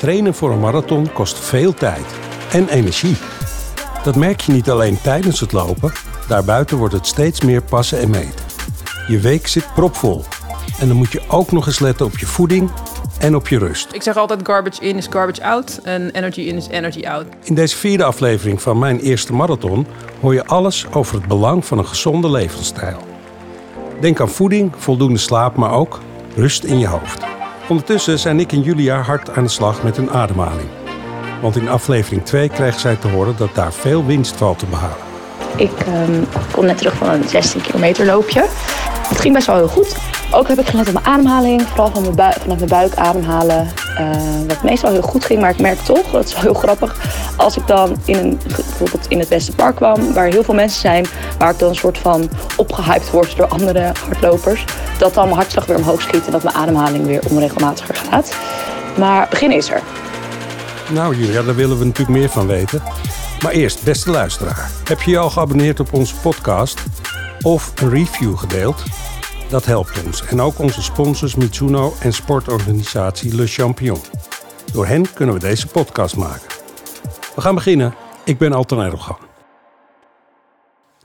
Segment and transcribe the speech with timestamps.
[0.00, 2.04] Trainen voor een marathon kost veel tijd
[2.52, 3.16] en energie.
[4.02, 5.92] Dat merk je niet alleen tijdens het lopen,
[6.28, 8.44] daarbuiten wordt het steeds meer passen en meten.
[9.06, 10.24] Je week zit propvol
[10.78, 12.70] en dan moet je ook nog eens letten op je voeding
[13.18, 13.88] en op je rust.
[13.92, 17.26] Ik zeg altijd garbage in is garbage out en energy in is energy out.
[17.42, 19.86] In deze vierde aflevering van mijn eerste marathon
[20.20, 22.98] hoor je alles over het belang van een gezonde levensstijl.
[24.00, 26.00] Denk aan voeding, voldoende slaap, maar ook
[26.34, 27.39] rust in je hoofd.
[27.70, 30.68] Ondertussen zijn ik en Julia hard aan de slag met hun ademhaling.
[31.40, 34.96] Want in aflevering 2 krijgen zij te horen dat daar veel winst valt te behalen.
[35.56, 38.44] Ik ehm, kom net terug van een 16 kilometer loopje.
[39.08, 40.09] Het ging best wel heel goed.
[40.32, 43.68] Ook heb ik gelet op mijn ademhaling, vooral van mijn bui- vanaf mijn buik ademhalen.
[43.96, 44.06] eh,
[44.46, 46.96] wat meestal heel goed ging, maar ik merk toch, dat is wel heel grappig,
[47.36, 51.06] als ik dan in een, bijvoorbeeld in het Westenpark kwam, waar heel veel mensen zijn,
[51.38, 54.64] waar ik dan een soort van opgehyped word door andere hardlopers,
[54.98, 58.34] dat dan mijn hartslag weer omhoog schiet en dat mijn ademhaling weer onregelmatiger gaat.
[58.98, 59.80] Maar begin is er.
[60.90, 62.82] Nou Julia, daar willen we natuurlijk meer van weten.
[63.42, 66.80] Maar eerst, beste luisteraar, heb je je al geabonneerd op onze podcast
[67.40, 68.82] of een review gedeeld?
[69.50, 73.98] Dat helpt ons en ook onze sponsors Mitsuno en sportorganisatie Le Champion.
[74.72, 76.48] Door hen kunnen we deze podcast maken.
[77.34, 77.94] We gaan beginnen.
[78.24, 79.18] Ik ben Alton Erdogan.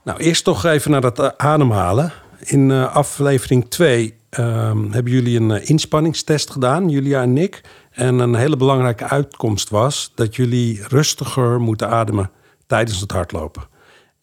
[0.04, 2.12] Nou, eerst toch even naar dat eh, ademhalen.
[2.38, 7.60] In eh, aflevering 2 hebben jullie een eh, inspanningstest gedaan, Julia en Nick.
[7.90, 12.30] En een hele belangrijke uitkomst was dat jullie rustiger moeten ademen
[12.66, 13.62] tijdens het hardlopen.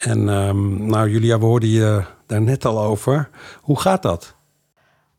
[0.03, 3.29] En ehm, nou, Julia, we hoorden je daar net al over.
[3.61, 4.35] Hoe gaat dat?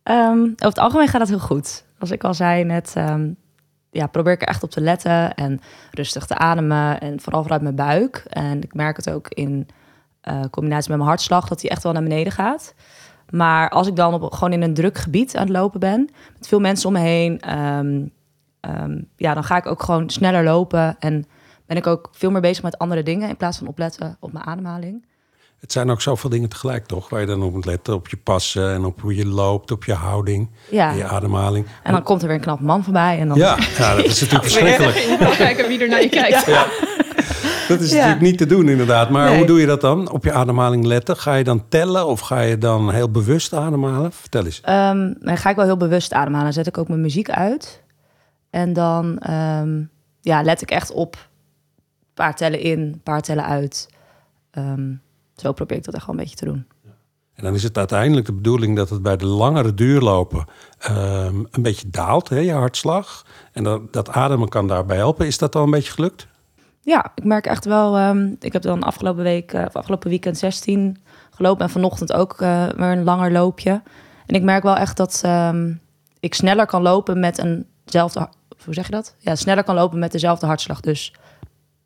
[0.03, 1.85] Ehm, over het algemeen gaat het heel goed.
[1.99, 3.31] Als ik al zei net, ehm,
[3.91, 5.61] ja, probeer ik er echt op te letten en
[5.91, 7.01] rustig te ademen.
[7.01, 8.25] En vooral vanuit mijn buik.
[8.29, 9.69] En ik merk het ook in
[10.21, 12.75] eh, combinatie met mijn hartslag, dat die echt wel naar beneden gaat.
[13.31, 16.49] Maar als ik dan op, gewoon in een druk gebied aan het lopen ben, met
[16.49, 17.41] veel mensen om me heen,
[19.17, 20.97] ja, dan ga ik ook gewoon sneller lopen.
[20.99, 21.25] En
[21.67, 24.45] ben ik ook veel meer bezig met andere dingen in plaats van opletten op mijn
[24.45, 25.07] ademhaling.
[25.61, 27.09] Het zijn ook zoveel dingen tegelijk, toch?
[27.09, 27.95] Waar je dan op moet letten.
[27.95, 30.91] Op je passen en op hoe je loopt, op je houding, Ja.
[30.91, 31.67] en je ademhaling.
[31.83, 33.19] En dan komt er weer een knap man voorbij.
[33.19, 34.97] En dan Ja, ja, dat is natuurlijk verschrikkelijk.
[34.97, 36.47] Je moet kijken wie er naar je kijkt.
[37.69, 37.97] Dat is Ja.
[37.97, 39.11] natuurlijk niet te doen, inderdaad.
[39.11, 39.37] Maar Nee.
[39.37, 40.11] hoe doe je dat dan?
[40.11, 41.17] Op je ademhaling letten?
[41.17, 44.13] Ga je dan tellen of ga je dan heel bewust ademhalen?
[44.13, 44.61] Vertel eens.
[44.61, 46.45] Ehm, dan ga ik wel heel bewust ademhalen.
[46.45, 47.83] Dan zet ik ook mijn muziek uit.
[48.51, 49.83] En dan ehm,
[50.21, 51.29] ja, let ik echt op.
[52.15, 53.89] Paar tellen in, een paar tellen uit.
[54.51, 54.95] Ehm,
[55.37, 56.67] zo probeer ik dat echt wel een beetje te doen.
[57.35, 60.45] En dan is het uiteindelijk de bedoeling dat het bij de langere duurlopen
[60.79, 63.27] ehm, een beetje daalt, hè, je hartslag.
[63.53, 65.27] En dat, dat ademen kan daarbij helpen.
[65.27, 66.27] Is dat al een beetje gelukt?
[66.81, 67.97] Ja, ik merk echt wel...
[67.97, 70.97] ehm, ik heb dan afgelopen week, eh, of afgelopen weekend 16
[71.31, 71.65] gelopen.
[71.65, 73.83] En vanochtend ook eh, weer een langer loopje.
[74.27, 75.23] En ik merk wel echt dat
[76.21, 78.29] ik sneller kan lopen met eenzelfde...
[78.65, 79.15] Hoe zeg je dat?
[79.19, 80.81] Ja, sneller kan lopen met dezelfde hartslag.
[80.81, 81.15] Dus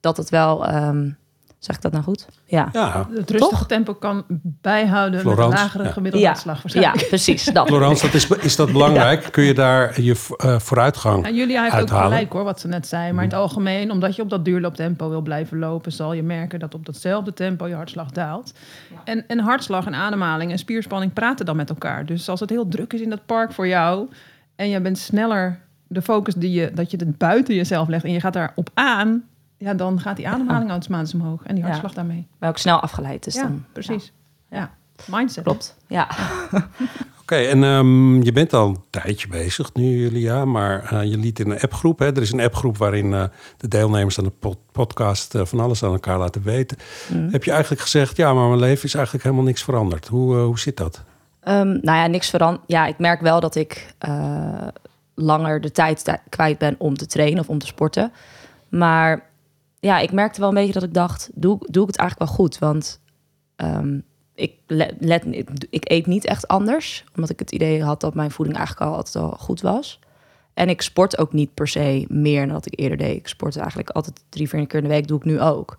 [0.01, 0.67] dat het wel...
[0.67, 1.11] ehm,
[1.59, 2.27] zeg ik dat nou goed?
[2.45, 2.69] Ja.
[2.73, 3.67] Ja, Het rustige Toch?
[3.67, 5.91] tempo kan bijhouden Florence, met een lagere ja.
[5.91, 7.45] gemiddelde Ja, hartslag ja, precies.
[7.45, 7.67] Dat.
[7.67, 9.29] Florence, dat is, is dat belangrijk?
[9.31, 12.87] Kun je daar je eh, vooruitgang En Julia heeft ook gelijk hoor, wat ze net
[12.87, 13.13] zei.
[13.13, 16.59] Maar in het algemeen, omdat je op dat duurlooptempo wil blijven lopen, zal je merken
[16.59, 18.53] dat op datzelfde tempo je hartslag daalt.
[19.05, 22.07] En, en hartslag en ademhaling en spierspanning praten dan met elkaar.
[22.07, 24.09] Dus als het heel druk is in dat park voor jou
[24.57, 28.13] en je bent sneller de focus die je, dat je het buiten jezelf legt en
[28.13, 29.25] je gaat daarop aan,
[29.59, 31.69] ja, dan gaat die ademhaling automatisch omhoog en die Ja.
[31.71, 32.27] hartslag daarmee.
[32.39, 33.25] Maar ook snel afgeleid.
[33.25, 34.13] Dus ja, dan, precies.
[34.51, 34.57] Ja.
[34.59, 34.71] Ja.
[35.19, 35.45] Mindset.
[35.45, 35.77] Klopt.
[35.87, 36.09] Ja.
[37.23, 41.39] Oké, en ehm, je bent al een tijdje bezig nu, Julia, maar eh, je liet
[41.39, 41.99] in een appgroep.
[41.99, 42.07] Hè?
[42.07, 43.25] Er is een appgroep waarin eh,
[43.57, 46.77] de deelnemers aan de pod- podcast eh, van alles aan elkaar laten weten.
[47.13, 47.29] Mm.
[47.31, 50.07] Heb je eigenlijk gezegd, ja, maar mijn leven is eigenlijk helemaal niks veranderd.
[50.09, 51.03] Hoe, hoe zit dat?
[51.41, 52.65] Ehm, nou ja, niks veranderd.
[52.67, 54.67] Ja, ik merk wel dat ik eh,
[55.15, 58.13] langer de tijd tij- kwijt ben om te trainen of om te sporten.
[58.69, 59.23] Maar
[59.81, 62.39] ja, ik merkte wel een beetje dat ik dacht, doe, doe ik het eigenlijk wel
[62.39, 62.59] goed?
[62.59, 63.00] Want
[63.56, 63.99] ehm,
[64.34, 64.55] ik,
[64.99, 65.25] let,
[65.71, 67.05] ik, eet niet echt anders.
[67.15, 70.00] Omdat ik het idee had dat mijn voeding eigenlijk al altijd al goed was.
[70.55, 73.17] En ik sport ook niet per se meer dan dat ik eerder deed.
[73.17, 75.08] Ik sport eigenlijk altijd drie, vier keer in de week.
[75.08, 75.79] Doe ik nu ook.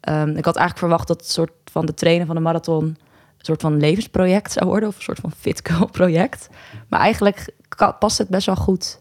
[0.00, 2.84] Ehm, ik had eigenlijk verwacht dat het soort van de trainen van de marathon...
[2.84, 2.96] een
[3.38, 4.88] soort van levensproject zou worden.
[4.88, 6.48] Of een soort van fit girl project.
[6.88, 7.54] Maar eigenlijk
[7.98, 9.00] past het best wel goed,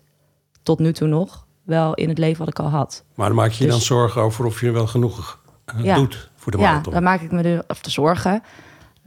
[0.64, 1.46] tot nu toe nog...
[1.64, 3.04] wel in het leven wat ik al had.
[3.16, 5.96] Maar dan maak je je Dus- dan zorgen over of je wel genoeg eh, Ja.
[5.96, 6.94] doet voor de ja, marathon.
[6.94, 8.44] daar maak ik me de, of te zorgen.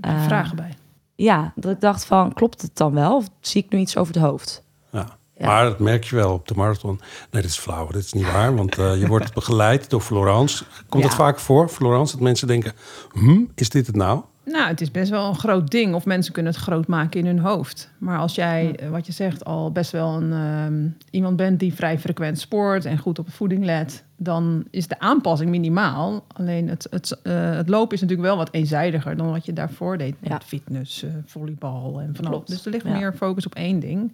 [0.01, 0.75] Eh, vragen bij.
[1.15, 3.17] Ja, dat ik dacht van, klopt het dan wel?
[3.17, 4.63] Of zie ik nu iets over het hoofd?
[4.93, 5.07] Ja.
[5.37, 5.47] Ja.
[5.47, 7.01] Maar dat merk je wel op de marathon.
[7.31, 7.87] Nee, dat is flauw.
[7.87, 8.55] Dat is niet waar.
[8.57, 10.65] Want eh, je wordt begeleid door Florence.
[10.89, 11.09] Komt Ja.
[11.09, 12.13] dat vaak voor, Florence?
[12.13, 12.73] Dat mensen denken,
[13.13, 14.21] hm, is dit het nou?
[14.45, 15.95] Nou, het is best wel een groot ding.
[15.95, 17.91] Of mensen kunnen het groot maken in hun hoofd.
[17.99, 21.75] Maar als jij, eh, wat je zegt, al best wel een, ehm, iemand bent die
[21.75, 26.25] vrij frequent sport en goed op voeding let, dan is de aanpassing minimaal.
[26.33, 29.99] Alleen het, het, eh, het lopen is natuurlijk wel wat eenzijdiger dan wat je daarvoor
[29.99, 30.15] deed.
[30.21, 30.41] Met Ja.
[30.45, 32.45] fitness, eh, volleybal en van alles.
[32.49, 32.93] Dus er ligt Ja.
[32.97, 34.13] meer focus op één ding.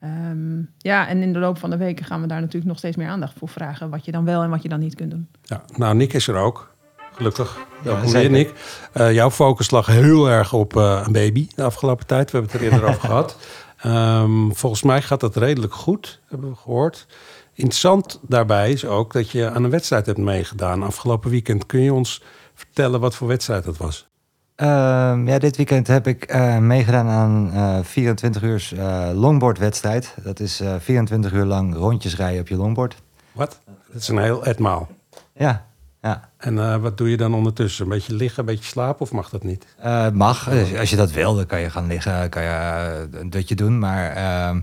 [0.00, 2.96] Ehm, ja, en in de loop van de weken gaan we daar natuurlijk nog steeds
[2.96, 3.90] meer aandacht voor vragen.
[3.90, 5.28] Wat je dan wel en wat je dan niet kunt doen.
[5.42, 6.76] Ja, nou, Nick is er ook.
[7.18, 7.56] Gelukkig.
[7.82, 8.30] Weer, zeker.
[8.30, 8.52] Nick.
[8.92, 12.30] Eh, jouw focus lag heel erg op eh, een baby de afgelopen tijd.
[12.30, 13.36] We hebben het er eerder over gehad.
[13.78, 17.06] Ehm, volgens mij gaat dat redelijk goed, hebben we gehoord.
[17.52, 21.66] Interessant daarbij is ook dat je aan een wedstrijd hebt meegedaan afgelopen weekend.
[21.66, 22.22] Kun je ons
[22.54, 24.08] vertellen wat voor wedstrijd dat was?
[24.54, 30.14] Ehm, ja, dit weekend heb ik eh, meegedaan aan eh 24 uur eh longboardwedstrijd.
[30.22, 32.96] Dat is eh 24 uur lang rondjes rijden op je longboard.
[33.32, 33.60] Wat?
[33.92, 34.88] Dat is een heel etmaal.
[35.32, 35.67] Ja,
[36.08, 36.28] ja.
[36.36, 37.84] En eh, wat doe je dan ondertussen?
[37.84, 39.66] Een beetje liggen, een beetje slapen of mag dat niet?
[39.78, 40.48] Het mag.
[40.50, 43.30] Als je- Als je dat wil, dan kan je gaan liggen, kan je eh, een
[43.30, 43.78] dutje doen.
[43.78, 44.60] Maar ehm,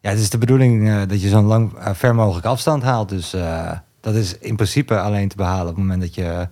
[0.00, 3.08] ja, het is de bedoeling dat je zo'n lang, ver mogelijk afstand haalt.
[3.08, 3.30] Dus
[4.00, 6.48] dat is in principe alleen te behalen op het moment dat je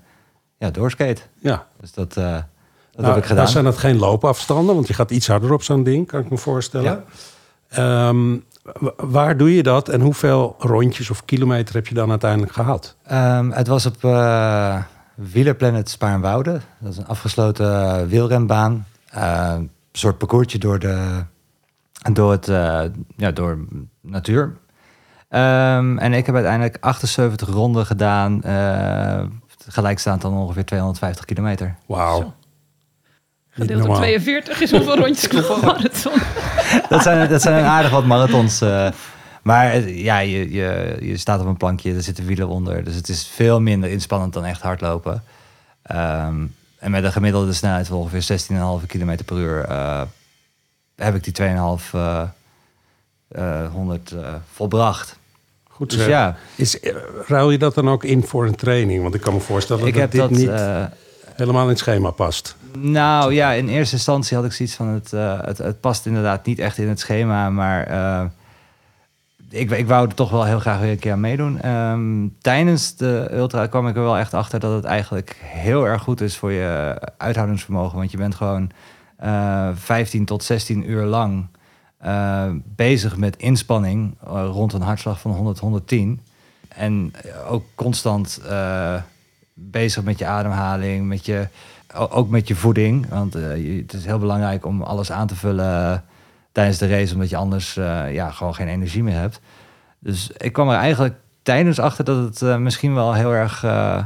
[0.58, 1.20] ja, doorskate.
[1.40, 1.66] Ja.
[1.80, 3.36] Dus dat, dat Nou, heb ik gedaan.
[3.44, 6.30] Dan zijn dat geen loopafstanden, want je gaat iets harder op zo'n ding, kan ik
[6.30, 7.04] me voorstellen.
[7.68, 8.36] Ehm,
[8.96, 12.96] waar doe je dat en hoeveel rondjes of kilometer heb je dan uiteindelijk gehad?
[13.02, 14.82] Ehm, het was op eh
[15.14, 16.60] Wielerplanet Spaarnwoude.
[16.78, 18.86] Dat is een afgesloten eh, wielrenbaan.
[19.08, 21.24] Eh, een soort parcoursje door, de,
[22.12, 22.82] door, het, eh,
[23.16, 23.58] ja, door
[24.00, 24.56] natuur.
[25.28, 28.42] Ehm, en ik heb uiteindelijk 78 ronden gedaan.
[28.42, 29.22] eh
[29.68, 31.76] gelijkstaand dan ongeveer 250 kilometer.
[31.86, 32.34] Wauw.
[33.56, 33.60] Zo.
[33.60, 33.96] Gedeeld door normaal.
[33.96, 36.12] 42 is hoeveel rondjes klopt voor marathon.
[36.88, 38.60] dat, zijn, dat zijn een aardig wat marathons.
[38.60, 38.88] eh.
[39.42, 42.84] maar eh, ja, je, je, je staat op een plankje, er zitten wielen onder.
[42.84, 45.22] Dus het is veel minder inspannend dan echt hardlopen.
[45.82, 46.34] Ehm,
[46.78, 48.38] en met een gemiddelde snelheid van ongeveer
[48.82, 49.64] 16,5 km per uur...
[49.64, 50.02] eh,
[50.96, 52.22] heb ik die 2,5 eh,
[53.28, 55.18] eh, 100 eh, volbracht.
[55.68, 56.08] Goed Dus zeg.
[56.08, 56.78] ja, Is,
[57.26, 59.02] ruil je dat dan ook in voor een training?
[59.02, 60.30] Want ik kan me voorstellen ik dat heb dit dat...
[60.30, 60.84] niet eh,
[61.34, 62.56] helemaal in het schema past.
[62.78, 66.46] Nou ja, in eerste instantie had ik zoiets van het, eh, het, het past inderdaad
[66.46, 68.24] niet echt in het schema, maar eh,
[69.50, 71.60] ik, ik wou er toch wel heel graag weer een keer aan meedoen.
[71.60, 76.02] Ehm, tijdens de ultra kwam ik er wel echt achter dat het eigenlijk heel erg
[76.02, 78.70] goed is voor je uithoudingsvermogen, want je bent gewoon
[79.16, 81.46] eh 15 tot 16 uur lang
[82.64, 86.20] bezig met inspanning rond een hartslag van 100, 110.
[86.68, 87.12] En
[87.48, 88.40] ook constant
[89.54, 91.48] bezig met je ademhaling, met je,
[91.94, 93.08] ook met je voeding.
[93.08, 95.98] Want eh, je- het is heel belangrijk om alles aan te vullen eh,
[96.52, 99.40] tijdens de race, omdat je anders eh, ja, gewoon geen energie meer hebt.
[99.98, 104.04] Dus ik kwam er eigenlijk tijdens achter dat het eh, misschien wel heel erg eh,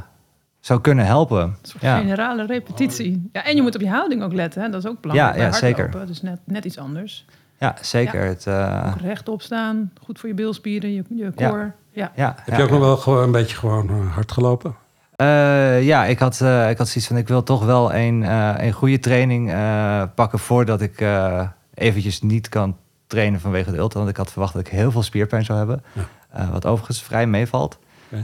[0.60, 1.40] zou kunnen helpen.
[1.42, 1.98] Een soort Ja.
[1.98, 3.28] generale repetitie.
[3.32, 4.62] Ja, en je moet op je houding ook letten.
[4.62, 4.68] Hè?
[4.70, 6.06] Dat is ook belangrijk Ja, ja, zeker.
[6.06, 7.24] Dus net, net iets anders.
[7.58, 8.24] Ja, zeker.
[8.24, 9.92] Het, eh, Ook rechtop staan.
[10.02, 11.48] Goed voor je bilspieren, je, je Ja.
[11.48, 11.72] core.
[11.90, 12.12] Ja.
[12.16, 14.74] ja, Heb je ook nog wel gewoon een beetje gewoon hard gelopen?
[15.22, 18.54] Eh, ja, ik had, eh, ik had zoiets van, ik wil toch wel een, eh,
[18.56, 22.76] een goede training eh, pakken voordat ik eh, eventjes niet kan
[23.06, 23.98] trainen vanwege de ultra.
[23.98, 25.82] Want ik had verwacht dat ik heel veel spierpijn zou hebben.
[25.92, 26.02] Ja.
[26.30, 27.78] Eh, wat overigens vrij meevalt.
[28.10, 28.20] Eh,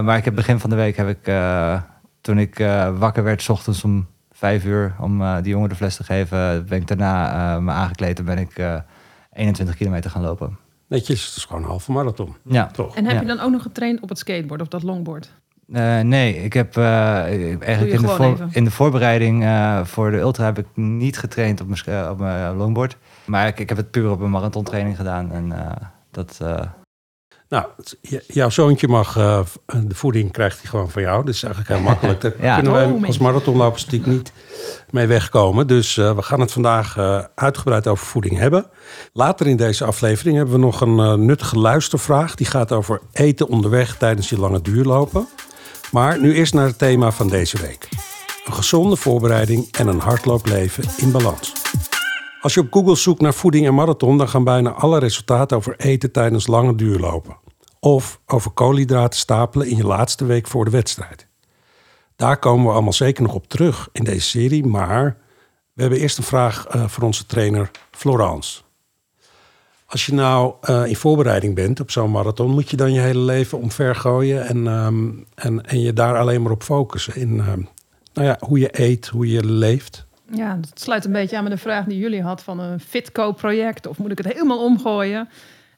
[0.00, 1.80] maar ik heb begin van de week heb ik, eh,
[2.20, 5.74] toen ik eh, wakker werd, 's ochtends om vijf uur om eh, die jongen de
[5.74, 8.74] fles te geven, ben ik daarna eh, me aangekleed en ben ik eh
[9.32, 10.58] 21 kilometer gaan lopen.
[10.86, 12.36] Netjes, het is gewoon een halve marathon.
[12.44, 12.66] Ja.
[12.66, 12.96] Toch?
[12.96, 13.20] En heb Ja.
[13.20, 15.32] je dan ook nog getraind op het skateboard of dat longboard?
[15.72, 16.82] Eh, nee, ik heb eh,
[17.52, 21.18] ik- eigenlijk in de, voor- in de voorbereiding eh, voor de ultra heb ik niet
[21.18, 22.96] getraind op mijn, op mijn longboard.
[23.24, 25.32] Maar ik, ik heb het puur op een marathontraining gedaan.
[25.32, 25.76] En eh,
[26.10, 26.60] dat, eh,
[27.48, 27.64] Nou,
[28.26, 31.24] jouw zoontje mag, eh, de voeding krijgt hij gewoon van jou.
[31.24, 32.20] Dus eigenlijk heel makkelijk.
[32.20, 32.54] Daar Ja.
[32.54, 34.32] kunnen wij Oh, als marathonlopers natuurlijk niet
[34.90, 35.66] mee wegkomen.
[35.66, 38.66] Dus eh, we gaan het vandaag eh, uitgebreid over voeding hebben.
[39.12, 42.34] Later in deze aflevering hebben we nog een nuttige luistervraag.
[42.34, 45.28] Die gaat over eten onderweg tijdens je lange duurlopen.
[45.92, 47.88] Maar nu eerst naar het thema van deze week.
[48.44, 51.52] Een gezonde voorbereiding en een hardloopleven in balans.
[52.40, 55.76] Als je op Google zoekt naar voeding en marathon, dan gaan bijna alle resultaten over
[55.76, 57.36] eten tijdens lange duurlopen.
[57.80, 61.26] Of over koolhydraten stapelen in je laatste week voor de wedstrijd.
[62.16, 65.16] Daar komen we allemaal zeker nog op terug in deze serie, maar
[65.72, 68.60] we hebben eerst een vraag eh, voor onze trainer Florence.
[69.88, 73.18] Als je nou eh, in voorbereiding bent op zo'n marathon, moet je dan je hele
[73.20, 77.16] leven omvergooien en, ehm, en, en je daar alleen maar op focussen.
[77.16, 77.60] In ehm,
[78.12, 80.06] nou ja, hoe je eet, hoe je leeft.
[80.32, 83.86] Ja, dat sluit een beetje aan met de vraag die jullie had van een Fitco-project.
[83.86, 85.28] Of moet ik het helemaal omgooien?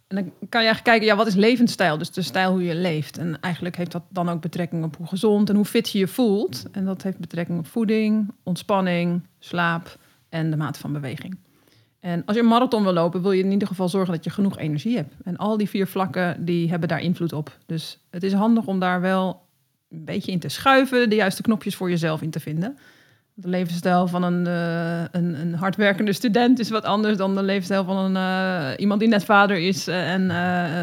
[0.08, 1.98] En dan kan je eigenlijk kijken, ja, wat is levensstijl?
[1.98, 3.18] Dus de stijl hoe je leeft.
[3.18, 6.08] En eigenlijk heeft dat dan ook betrekking op hoe gezond en hoe fit je je
[6.08, 6.64] voelt.
[6.72, 9.98] En dat heeft betrekking op voeding, ontspanning, slaap
[10.28, 11.36] en de mate van beweging.
[12.00, 14.30] En als je een marathon wil lopen, wil je in ieder geval zorgen dat je
[14.30, 15.14] genoeg energie hebt.
[15.24, 17.58] En al die vier vlakken, die hebben daar invloed op.
[17.66, 19.42] Dus het is handig om daar wel
[19.90, 22.78] een beetje in te schuiven, de juiste knopjes voor jezelf in te vinden.
[23.34, 27.84] De levensstijl van een, uh, een, een, hardwerkende student is wat anders dan de levensstijl
[27.84, 30.30] van een, uh, iemand die net vader is uh, en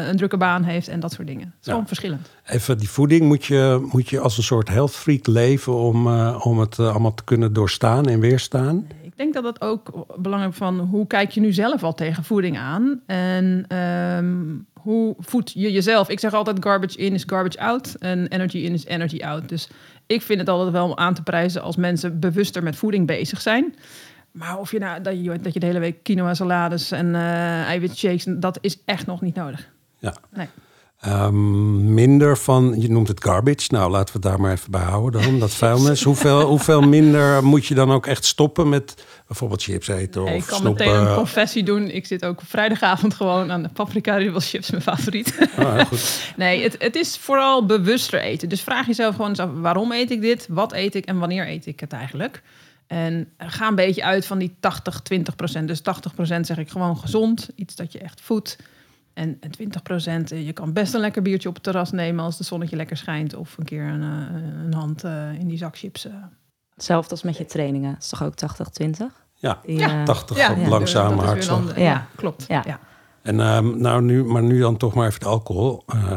[0.08, 1.44] een drukke baan heeft en dat soort dingen.
[1.44, 1.72] Het is ja.
[1.72, 2.30] gewoon verschillend.
[2.46, 6.58] Even die voeding, moet je, moet je als een soort health freak leven om, om
[6.58, 8.86] het allemaal te kunnen doorstaan en weerstaan?
[9.18, 12.58] Denk dat het ook belangrijk is van hoe kijk je nu zelf al tegen voeding
[12.58, 16.08] aan en um, hoe voed je jezelf?
[16.08, 19.48] Ik zeg altijd garbage in is garbage out en energy in is energy out.
[19.48, 19.68] Dus
[20.06, 23.74] ik vind het altijd wel aan te prijzen als mensen bewuster met voeding bezig zijn.
[24.30, 27.62] Maar of je nou dat je, dat je de hele week quinoa salades en uh,
[27.62, 29.68] eiwitshakes, dat is echt nog niet nodig.
[29.98, 30.14] Ja.
[30.30, 30.46] Nee.
[31.06, 33.66] Um, minder van, je noemt het garbage.
[33.68, 36.02] Nou, laten we het daar maar even bij houden dan, dat vuilnis.
[36.02, 40.46] hoeveel, hoeveel minder moet je dan ook echt stoppen met bijvoorbeeld chips eten of Ik
[40.46, 40.86] kan snoepen?
[40.86, 41.90] meteen een confessie doen.
[41.90, 45.48] Ik zit ook vrijdagavond gewoon aan de paprika chips, mijn favoriet.
[45.58, 46.22] Oh, goed.
[46.36, 48.48] nee, het, het is vooral bewuster eten.
[48.48, 50.46] Dus vraag jezelf gewoon eens af, waarom eet ik dit?
[50.48, 52.42] Wat eet ik en wanneer eet ik het eigenlijk?
[52.86, 54.56] En ga een beetje uit van die
[55.14, 55.68] 80-20 procent.
[55.68, 57.48] Dus 80 procent zeg ik gewoon gezond.
[57.54, 58.56] Iets dat je echt voedt.
[59.18, 62.44] En 20 procent, je kan best een lekker biertje op het terras nemen als de
[62.44, 63.34] zonnetje lekker schijnt.
[63.34, 64.02] Of een keer een,
[64.64, 65.04] een hand
[65.38, 66.08] in die zak chips.
[66.74, 67.96] Hetzelfde als met je trainingen.
[67.98, 68.34] Is toch ook
[68.82, 68.88] 80-20?
[69.34, 71.76] Ja, ja, 80 ja, ja, langzame hartslag.
[71.76, 72.44] Ja, ja, klopt.
[72.48, 72.80] Ja.
[73.22, 75.82] En um, nou nu, maar nu dan toch maar even de alcohol.
[75.94, 76.10] Uh,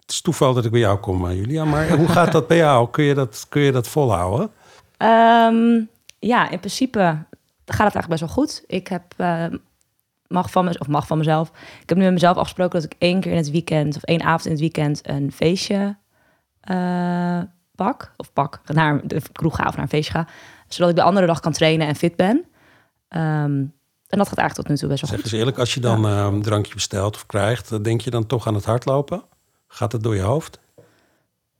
[0.00, 1.64] het is toeval dat ik bij jou kom, uh, Julia.
[1.64, 2.90] Maar hoe gaat dat bij jou?
[2.90, 4.50] Kun je dat, kun je dat volhouden?
[4.98, 5.88] Um,
[6.18, 7.26] ja, in principe gaat
[7.64, 8.64] het eigenlijk best wel goed.
[8.66, 9.44] Ik heb uh,
[10.26, 11.48] mag van, me, of mag van mezelf.
[11.82, 14.22] Ik heb nu met mezelf afgesproken dat ik één keer in het weekend of één
[14.22, 15.96] avond in het weekend een feestje
[16.70, 17.40] uh,
[17.74, 18.12] pak.
[18.16, 20.26] Of pak, naar de kroeg ga of naar een feestje ga.
[20.68, 22.36] Zodat ik de andere dag kan trainen en fit ben.
[23.08, 23.72] Um,
[24.08, 25.28] en dat gaat eigenlijk tot nu toe best wel zeg goed.
[25.28, 26.24] Zeg eens eerlijk, als je dan ja.
[26.26, 29.22] een drankje bestelt of krijgt, denk je dan toch aan het hardlopen?
[29.66, 30.60] Gaat het door je hoofd?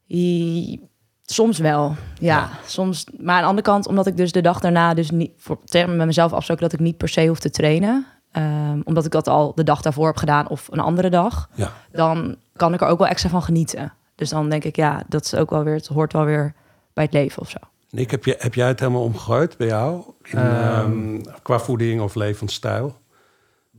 [0.08, 0.80] I,
[1.22, 2.38] soms wel, ja.
[2.38, 2.50] ja.
[2.66, 5.58] Soms, maar aan de andere kant, omdat ik dus de dag daarna dus niet voor
[5.72, 8.06] met mezelf afsproken dat ik niet per se hoef te trainen.
[8.36, 11.48] Um, omdat ik dat al de dag daarvoor heb gedaan of een andere dag.
[11.54, 11.72] Ja.
[11.92, 13.92] Dan kan ik er ook wel extra van genieten.
[14.14, 16.54] Dus dan denk ik, ja, dat is ook wel weer, het hoort wel weer
[16.92, 17.58] bij het leven of zo.
[17.90, 20.02] Nick, heb, je, heb jij het helemaal omgegooid bij jou?
[20.22, 22.96] In, um, qua voeding of levensstijl?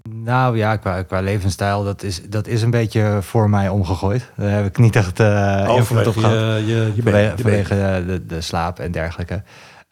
[0.10, 4.32] Nou ja, qua, qua levensstijl, dat is, dat is een beetje voor mij omgegooid.
[4.36, 6.60] Daar heb ik niet echt uh, invloed op gehad.
[6.60, 9.44] Je, je, je vanwege je vanwege de, de slaap en dergelijke.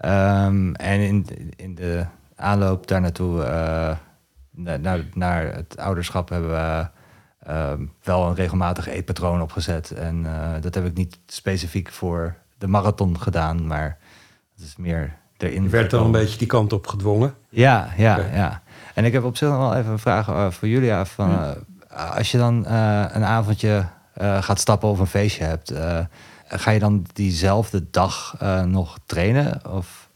[0.05, 2.05] Um, en in, in de
[2.36, 3.91] aanloop daar naartoe, uh,
[4.55, 6.88] naar, naar het ouderschap, hebben we
[7.48, 7.72] uh,
[8.03, 9.91] wel een regelmatig eetpatroon opgezet.
[9.91, 13.98] En uh, dat heb ik niet specifiek voor de marathon gedaan, maar
[14.55, 15.63] het is meer erin.
[15.63, 17.36] Je werd dan een beetje die kant op gedwongen?
[17.50, 18.36] Ja, ja, okay.
[18.36, 18.62] ja.
[18.93, 21.05] En ik heb op zich nog wel even een vraag uh, voor Julia.
[21.05, 21.50] Van, uh,
[22.15, 23.86] als je dan een avondje
[24.19, 25.74] gaat stappen of een feestje hebt,
[26.48, 29.62] ga je dan diezelfde dag nog trainen?
[29.69, 30.10] Of,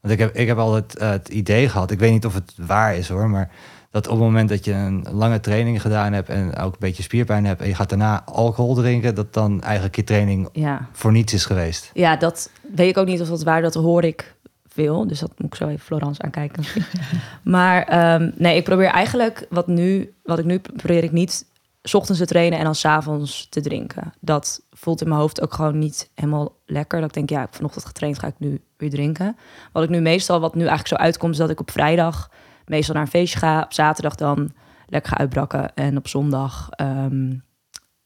[0.00, 2.96] want ik heb, ik heb altijd het idee gehad, ik weet niet of het waar
[2.96, 3.50] is hoor, maar
[3.90, 7.02] dat op het moment dat je een lange training gedaan hebt en ook een beetje
[7.02, 10.88] spierpijn hebt en je gaat daarna alcohol drinken, dat dan eigenlijk je training ja.
[10.92, 11.90] voor niets is geweest.
[11.92, 14.34] Ja, dat weet ik ook niet of dat waar, dat hoor ik
[14.68, 15.06] veel.
[15.06, 16.64] Dus dat moet ik zo even Florence aankijken.
[17.42, 21.44] maar um, nee, ik probeer eigenlijk wat nu, wat ik nu probeer ik niet
[21.82, 24.12] 's ochtends te trainen en dan 's avonds te drinken.
[24.20, 27.00] Dat voelt in mijn hoofd ook gewoon niet helemaal lekker.
[27.00, 29.36] Dat ik denk, ja, ik heb vanochtend getraind, ga ik nu weer drinken.
[29.72, 32.30] Wat ik nu meestal, wat nu eigenlijk zo uitkomt, is dat ik op vrijdag
[32.64, 33.62] meestal naar een feestje ga.
[33.62, 34.52] Op zaterdag dan
[34.86, 35.74] lekker ga uitbrakken.
[35.74, 37.44] En op zondag um,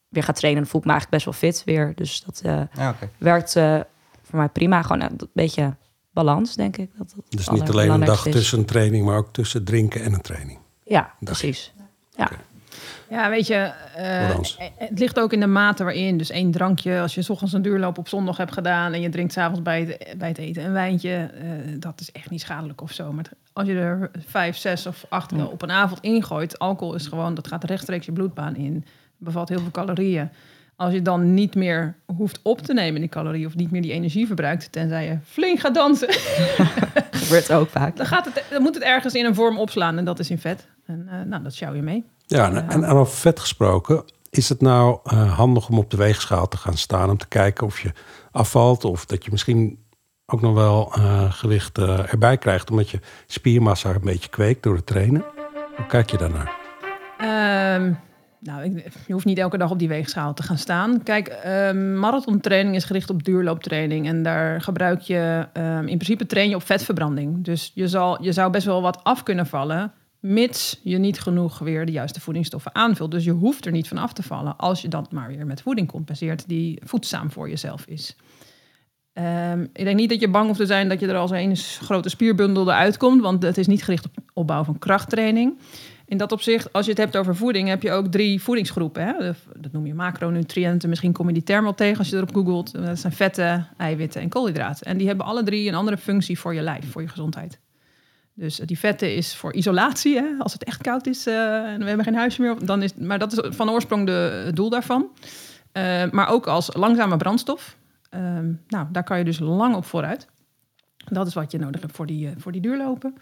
[0.08, 0.62] weer ga trainen.
[0.62, 1.92] Dan voel ik me eigenlijk best wel fit weer.
[1.94, 3.10] Dus dat uh, ja, okay.
[3.18, 3.80] werkt uh,
[4.22, 4.82] voor mij prima.
[4.82, 5.76] Gewoon een beetje
[6.10, 6.90] balans, denk ik.
[6.98, 8.32] Dat het dus niet alleen een dag is.
[8.32, 10.58] tussen een training, maar ook tussen drinken en een training.
[10.84, 11.72] Ja, precies.
[12.16, 12.24] Ja.
[12.24, 12.38] Okay.
[13.14, 16.18] Ja, weet je, uh, het ligt ook in de mate waarin.
[16.18, 18.92] Dus één drankje, als je s ochtends een duurloop op zondag hebt gedaan...
[18.92, 21.30] en je drinkt s'avonds bij het, bij het eten een wijntje...
[21.34, 23.12] Uh, dat is echt niet schadelijk of zo.
[23.12, 25.44] Maar als je er vijf, zes of acht ja.
[25.44, 26.58] op een avond ingooit...
[26.58, 28.84] alcohol is gewoon, dat gaat rechtstreeks je bloedbaan in.
[29.16, 30.28] bevat heel veel calorieën.
[30.76, 33.46] Als je dan niet meer hoeft op te nemen die calorieën...
[33.46, 34.72] of niet meer die energie verbruikt...
[34.72, 36.08] tenzij je flink gaat dansen...
[37.24, 37.96] gebeurt ook vaak.
[37.96, 40.38] Dan, gaat het, dan moet het ergens in een vorm opslaan en dat is in
[40.38, 40.66] vet.
[40.86, 42.04] En uh, nou, dat sjouw je mee.
[42.26, 46.56] Ja, en, over vet gesproken, is het nou uh, handig om op de weegschaal te
[46.56, 47.92] gaan staan om te kijken of je
[48.30, 49.78] afvalt of dat je misschien
[50.26, 54.74] ook nog wel uh, gewicht uh, erbij krijgt omdat je spiermassa een beetje kweekt door
[54.74, 55.24] het trainen?
[55.76, 56.52] Hoe kijk je daarnaar?
[57.18, 57.92] Ehm,
[58.40, 61.02] nou, ik, je hoeft niet elke dag op die weegschaal te gaan staan.
[61.02, 64.06] Kijk, ehm, marathontraining is gericht op duurlooptraining.
[64.06, 67.44] En daar gebruik je, ehm, in principe train je op vetverbranding.
[67.44, 69.92] Dus je, zal, je zou best wel wat af kunnen vallen,
[70.24, 73.10] mits je niet genoeg weer de juiste voedingsstoffen aanvult.
[73.10, 75.62] Dus je hoeft er niet van af te vallen, als je dat maar weer met
[75.62, 78.16] voeding compenseert die voedzaam voor jezelf is.
[79.12, 81.56] Ehm, ik denk niet dat je bang hoeft te zijn dat je er als een
[81.56, 85.58] grote spierbundel eruit komt, want het is niet gericht op opbouw van krachttraining.
[86.06, 89.02] In dat opzicht, als je het hebt over voeding, heb je ook drie voedingsgroepen.
[89.02, 89.32] Hè?
[89.56, 90.88] Dat noem je macronutriënten.
[90.88, 92.72] Misschien kom je die term wel tegen als je erop googelt.
[92.72, 94.86] Dat zijn vetten, eiwitten en koolhydraten.
[94.86, 97.58] En die hebben alle drie een andere functie voor je lijf, voor je gezondheid.
[98.34, 100.16] Dus die vetten is voor isolatie.
[100.16, 100.34] Hè?
[100.38, 102.66] Als het echt koud is uh, en we hebben geen huisje meer.
[102.66, 105.08] Dan is, maar dat is van oorsprong de, het doel daarvan.
[105.72, 107.76] Uh, maar ook als langzame brandstof.
[108.10, 108.20] Uh,
[108.68, 110.28] nou, daar kan je dus lang op vooruit.
[110.96, 113.14] Dat is wat je nodig hebt voor die, uh, voor die duurlopen.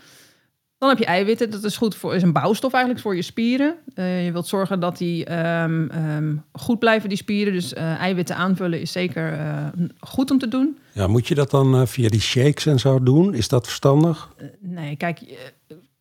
[0.82, 3.74] Dan heb je eiwitten, dat is goed voor, is een bouwstof eigenlijk voor je spieren.
[3.94, 7.52] Uh, je wilt zorgen dat die um, um, goed blijven, die spieren.
[7.52, 9.66] Dus uh, eiwitten aanvullen is zeker uh,
[10.00, 10.78] goed om te doen.
[10.92, 13.34] Ja, moet je dat dan via die shakes en zo doen?
[13.34, 14.28] Is dat verstandig?
[14.60, 15.20] nee, kijk,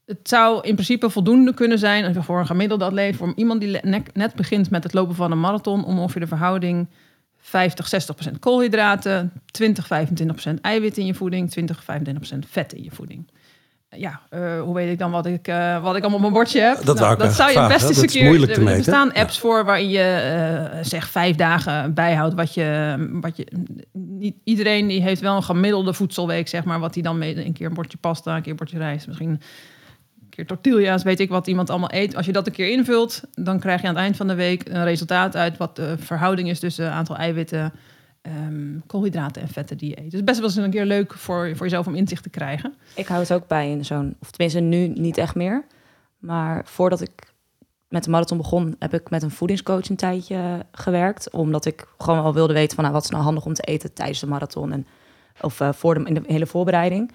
[0.06, 3.80] het zou in principe voldoende kunnen zijn voor een gemiddelde atleet, voor iemand die
[4.14, 6.90] net begint met het lopen van een marathon, om ongeveer de verhouding
[7.38, 12.74] 50, 60 procent koolhydraten, 20, 25 procent eiwit in je voeding, 20, 25 procent vet
[12.74, 13.26] in je voeding
[13.98, 16.62] ja, uh, hoe weet ik dan wat ik, uh, wat ik allemaal op mijn bordje
[16.62, 16.84] heb?
[16.84, 18.50] Dat, nou, dat zou je best eens een keer...
[18.50, 19.40] er bestaan apps ja.
[19.40, 22.96] voor waarin je uh, zeg vijf dagen bijhoudt wat je...
[23.12, 23.48] Wat je
[23.92, 27.46] niet, iedereen die heeft wel een gemiddelde voedselweek, zeg maar, wat hij dan mee...
[27.46, 31.20] Een keer een bordje pasta, een keer een bordje rijst, misschien een keer tortilla's, weet
[31.20, 32.16] ik wat iemand allemaal eet.
[32.16, 34.70] Als je dat een keer invult, dan krijg je aan het eind van de week
[34.70, 37.74] een resultaat uit wat de verhouding is tussen aantal eiwitten...
[38.28, 40.12] Um, koolhydraten en vetten die je eet.
[40.12, 42.74] Dus best wel eens een keer leuk voor, voor jezelf om inzicht te krijgen.
[42.96, 45.66] Ik hou het ook bij in zo'n, of tenminste nu niet echt meer.
[46.18, 47.34] Maar voordat ik
[47.88, 51.32] met de marathon begon, heb ik met een voedingscoach een tijdje gewerkt.
[51.32, 53.94] Omdat ik gewoon al wilde weten van nou, wat is nou handig om te eten
[53.94, 54.72] tijdens de marathon.
[54.72, 54.88] En,
[55.42, 57.12] of uh, voor de, in de hele voorbereiding.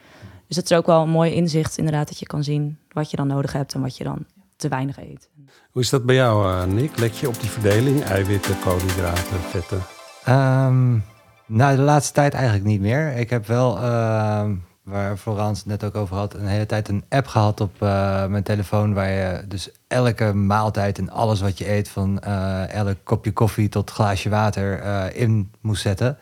[0.46, 3.16] Dus het is ook wel een mooi inzicht inderdaad dat je kan zien wat je
[3.16, 5.28] dan nodig hebt en wat je dan te weinig eet.
[5.70, 6.98] Hoe is dat bij jou, uh, Nick?
[6.98, 8.02] Let je op die verdeling?
[8.02, 9.95] Eiwitten, koolhydraten, vetten?
[10.28, 11.04] Um,
[11.46, 13.12] nou, de laatste tijd eigenlijk niet meer.
[13.12, 14.44] Ik heb wel, uh,
[14.82, 18.26] waar Florence het net ook over had, een hele tijd een app gehad op uh,
[18.26, 18.94] mijn telefoon.
[18.94, 23.68] Waar je dus elke maaltijd en alles wat je eet, van uh, elk kopje koffie
[23.68, 24.82] tot glaasje water,
[25.14, 26.18] in moest zetten.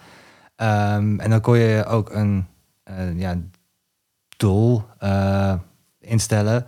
[0.57, 2.47] Um, en dan kon je ook een
[3.17, 3.37] ja,
[4.37, 4.85] doel
[6.01, 6.67] instellen.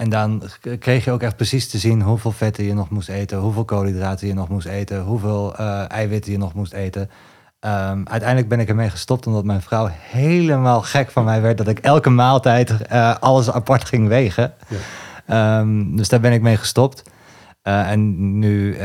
[0.00, 0.42] En dan
[0.78, 4.26] kreeg je ook echt precies te zien hoeveel vetten je nog moest eten, hoeveel koolhydraten
[4.26, 7.00] je nog moest eten, hoeveel uh, eiwitten je nog moest eten.
[7.00, 11.68] Um, uiteindelijk ben ik ermee gestopt omdat mijn vrouw helemaal gek van mij werd dat
[11.68, 14.54] ik elke maaltijd uh, alles apart ging wegen.
[15.26, 15.58] Ja.
[15.58, 17.02] Um, dus daar ben ik mee gestopt.
[17.62, 18.76] Uh, en nu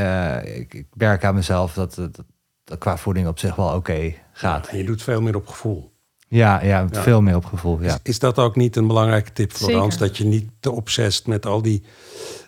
[0.43, 2.23] ik, ik werk aan mezelf dat, dat,
[2.63, 4.67] dat, qua voeding op zich wel oké okay gaat.
[4.71, 5.95] Ja, je doet veel meer op gevoel.
[6.36, 7.82] Ja, ja, ja, veel meer op gevoel.
[7.82, 7.88] Ja.
[7.88, 9.98] Is, is, dat ook niet een belangrijke tip, Florence?
[9.98, 11.84] Dat je niet te obsessed met al die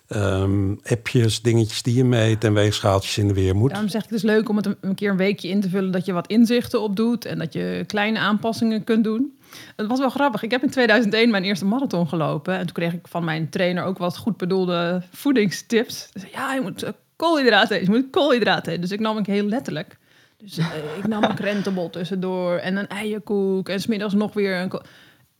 [0.10, 3.70] um, appjes, dingetjes die je meet en weegschaaltjes in de weer moet.
[3.70, 5.70] Daarom zeg ik het is leuk om het een, een, keer een weekje in te
[5.70, 9.38] vullen, dat je wat inzichten opdoet en dat je kleine aanpassingen kunt doen.
[9.76, 10.44] Het was wel grappig.
[10.44, 13.84] Ik heb in 2001 mijn eerste marathon gelopen en toen kreeg ik van mijn trainer
[13.84, 16.10] ook wat goed bedoelde voedingstips.
[16.14, 18.82] Dus, ja, je moet koolhydraten eten, je moet koolhydraten eten.
[18.82, 19.98] Dus ik nam ik heel letterlijk.
[20.38, 20.66] Dus uh,
[20.98, 24.82] ik nam een krentenbol tussendoor en een eierkoek en smiddags nog weer een...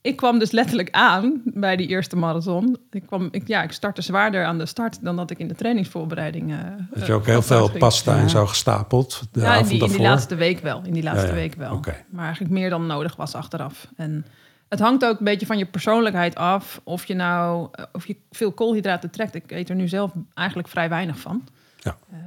[0.02, 2.78] Ik kwam dus letterlijk aan bij die eerste marathon.
[2.92, 5.56] Ik, kwam, ik, ja, ik startte zwaarder aan de start dan dat ik in de
[5.56, 6.52] trainingsvoorbereiding...
[6.52, 6.58] Uh,
[6.94, 8.28] Had je ook heel veel pasta en ja.
[8.28, 10.82] zo gestapeld de ja, avond in die, in die laatste week wel.
[10.84, 11.80] In die laatste Ja, week wel.
[12.10, 13.88] Maar eigenlijk meer dan nodig was achteraf.
[13.96, 14.26] En
[14.70, 16.82] het hangt ook een beetje van je persoonlijkheid af.
[16.84, 19.36] Of je nou eh, of je veel koolhydraten trekt.
[19.36, 21.48] Ik eet er nu zelf eigenlijk vrij weinig van.
[21.78, 21.98] Ja.
[22.12, 22.22] Ehm,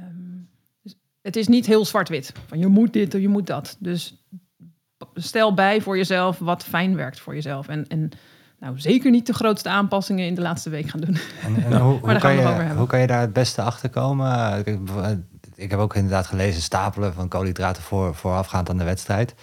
[1.21, 2.33] het is niet heel zwart-wit.
[2.47, 3.77] Van je moet dit of je moet dat.
[3.79, 4.25] Dus
[5.13, 7.67] stel bij voor jezelf wat fijn werkt voor jezelf.
[7.67, 8.09] En, en
[8.59, 11.17] nou, zeker niet de grootste aanpassingen in de laatste week gaan doen.
[11.43, 14.57] En, en hoe, kan je, hoe kan je daar het beste achter komen?
[14.65, 14.79] Ik,
[15.55, 19.35] ik heb ook inderdaad gelezen stapelen van koolhydraten voor, voorafgaand aan de wedstrijd.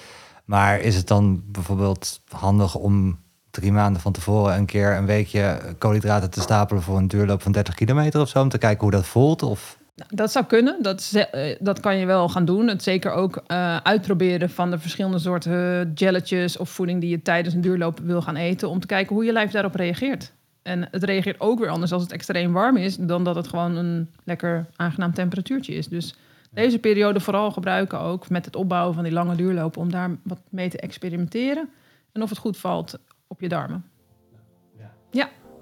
[0.44, 3.18] Maar is het dan bijvoorbeeld handig om
[3.50, 7.52] drie maanden van tevoren een keer een weekje koolhydraten te stapelen voor een duurloop van
[7.52, 8.40] 30 kilometer of zo?
[8.40, 9.42] Om te kijken hoe dat voelt?
[9.42, 10.82] Of Nou, dat zou kunnen.
[10.82, 12.68] Dat, eh, dat kan je wel gaan doen.
[12.68, 17.54] Het zeker ook eh, uitproberen van de verschillende soorten jelletjes of voeding die je tijdens
[17.54, 18.68] een duurloop wil gaan eten.
[18.68, 20.32] Om te kijken hoe je lijf daarop reageert.
[20.62, 23.76] En het reageert ook weer anders als het extreem warm is, dan dat het gewoon
[23.76, 25.88] een lekker aangenaam temperatuurtje is.
[25.88, 26.14] Dus
[26.50, 30.40] deze periode vooral gebruiken ook met het opbouwen van die lange duurlopen om daar wat
[30.48, 31.68] mee te experimenteren.
[32.12, 33.84] En of het goed valt op je darmen.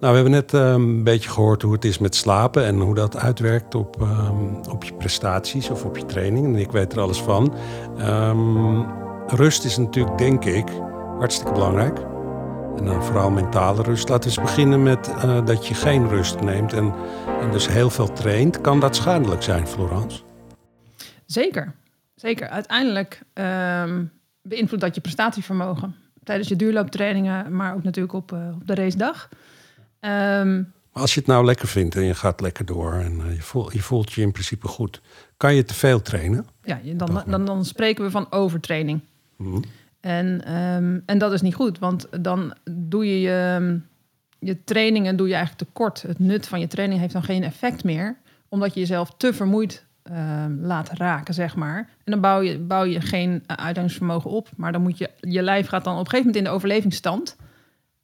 [0.00, 2.94] Nou, we hebben net ehm, een beetje gehoord hoe het is met slapen en hoe
[2.94, 6.46] dat uitwerkt op, ehm, op je prestaties of op je training.
[6.46, 7.54] En ik weet er alles van.
[7.98, 8.82] Ehm,
[9.26, 10.68] rust is natuurlijk, denk ik,
[11.18, 11.98] hartstikke belangrijk.
[12.76, 14.09] En dan vooral mentale rust.
[14.09, 16.94] Laten we eens beginnen met eh, dat je geen rust neemt en,
[17.40, 18.61] en dus heel veel traint.
[18.61, 20.22] Kan dat schadelijk zijn, Florence?
[21.26, 21.74] Zeker,
[22.14, 22.48] zeker.
[22.48, 24.04] Uiteindelijk ehm,
[24.42, 29.28] beïnvloedt dat je prestatievermogen tijdens je duurlooptrainingen, maar ook natuurlijk op, uh, op de racedag.
[30.00, 33.35] Ehm, maar als je het nou lekker vindt en je gaat lekker door en uh,
[33.35, 35.00] je, voelt, je voelt je in principe goed,
[35.37, 36.46] kan je te veel trainen?
[36.62, 39.00] Ja, dan, dan, dan spreken we van overtraining.
[39.37, 39.62] Mm
[40.06, 43.80] en, ehm, en dat is niet goed, want dan doe je je,
[44.38, 46.02] je trainingen doe je eigenlijk tekort.
[46.02, 48.16] Het nut van je training heeft dan geen effect meer,
[48.48, 51.78] omdat je jezelf te vermoeid ehm, laat raken, zeg maar.
[52.04, 55.42] En dan bouw je, bouw je geen uh, uithoudingsvermogen op, maar dan moet je, je
[55.42, 57.37] lijf gaat dan op een gegeven moment in de overlevingsstand.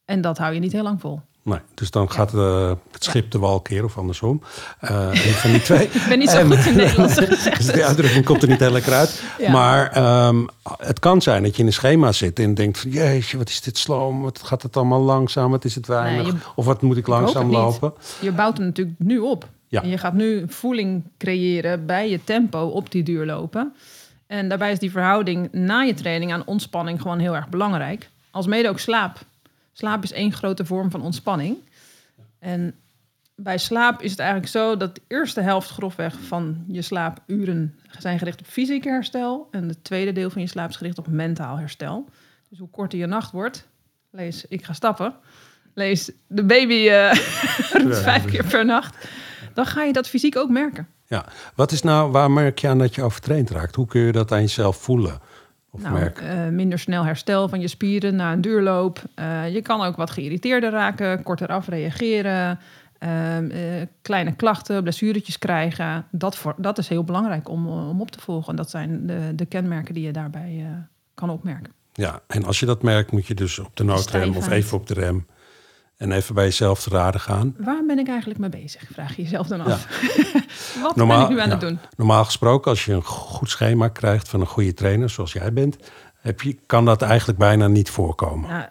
[0.05, 1.21] En dat hou je niet heel lang vol.
[1.45, 4.43] Nee, dus dan gaat uh, het schip de wal keer of andersom.
[4.83, 5.87] Uh, een van die twee.
[5.93, 7.15] ik ben niet zo goed in Nederlands
[7.57, 9.23] dus de uitdrukking komt er niet heel lekker uit.
[9.51, 12.91] Maar um, het kan zijn dat je in een schema zit en denkt van...
[12.91, 14.23] jeetje, wat is dit sloom?
[14.23, 15.51] Wat gaat het allemaal langzaam?
[15.51, 16.23] Wat is het weinig?
[16.23, 17.93] Nee, je, of wat moet ik langzaam lopen?
[18.21, 19.49] Je bouwt het natuurlijk nu op.
[19.69, 19.83] Ja.
[19.83, 23.75] En je gaat nu voeling creëren bij je tempo op die duur lopen.
[24.27, 28.11] En daarbij is die verhouding na je training aan ontspanning gewoon heel erg belangrijk.
[28.31, 29.19] Als mede ook slaap.
[29.73, 31.57] Slaap is één grote vorm van ontspanning.
[32.39, 32.75] En
[33.35, 38.19] bij slaap is het eigenlijk zo dat de eerste helft grofweg van je slaapuren zijn
[38.19, 39.49] gericht op fysiek herstel.
[39.51, 42.09] En het tweede deel van je slaap is gericht op mentaal herstel.
[42.49, 43.69] Dus hoe korter je nacht wordt,
[44.11, 45.15] lees ik ga stappen,
[45.75, 47.13] lees de baby uh,
[47.95, 49.09] vijf keer per nacht,
[49.55, 50.89] dan ga je dat fysiek ook merken.
[51.07, 53.75] Ja, wat is nou, waar merk je aan dat je overtraind raakt?
[53.75, 55.21] Hoe kun je dat aan jezelf voelen?
[55.81, 59.03] Nou, uh, minder snel herstel van je spieren na een duurloop.
[59.17, 62.59] Uh, je kan ook wat geïrriteerder raken, korter afreageren.
[63.03, 66.07] Uh, kleine klachten, blessuretjes krijgen.
[66.11, 68.57] Dat, voor, dat is heel belangrijk om, om op te volgen.
[68.57, 70.67] Dat zijn de, de kenmerken die je daarbij
[71.15, 71.73] kan opmerken.
[71.93, 74.87] Ja, en als je dat merkt, moet je dus op de noodrem of even op
[74.87, 75.27] de rem
[75.97, 77.55] en even bij jezelf te raden gaan.
[77.59, 78.83] Waar ben ik eigenlijk mee bezig?
[78.93, 79.87] Vraag je jezelf dan af.
[80.83, 81.79] Wat normaal, ben ik nu aan het doen?
[81.97, 85.77] Normaal gesproken, als je een goed schema krijgt van een goede trainer, zoals jij bent,
[86.21, 88.49] heb je, kan dat eigenlijk bijna niet voorkomen.
[88.51, 88.71] Ja,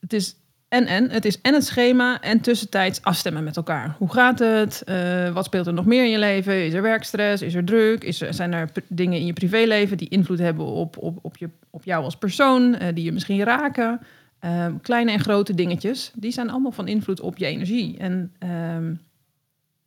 [0.00, 0.36] het is
[0.68, 1.10] en en.
[1.10, 3.94] Het is en het schema en tussentijds afstemmen met elkaar.
[3.98, 4.82] Hoe gaat het?
[4.86, 6.64] Uh, wat speelt er nog meer in je leven?
[6.64, 7.42] Is er werkstress?
[7.42, 8.04] Is er druk?
[8.04, 11.50] Is er, zijn er dingen in je privéleven die invloed hebben op, op, op, je,
[11.70, 14.00] op jou als persoon, uh, die je misschien raken?
[14.40, 17.96] Um, kleine en grote dingetjes, die zijn allemaal van invloed op je energie.
[17.98, 18.32] En
[18.76, 19.00] um,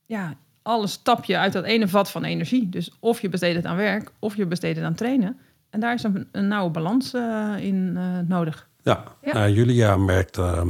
[0.06, 0.34] ja,
[0.70, 2.70] alles tap je uit dat ene vat van energie.
[2.70, 5.38] Dus of je besteedt het aan werk, of je besteedt het aan trainen.
[5.70, 8.68] En daar is een, een nauwe balans uh, in uh, nodig.
[8.84, 9.34] Ja, ja.
[9.34, 10.62] Nou, Julia merkt uh,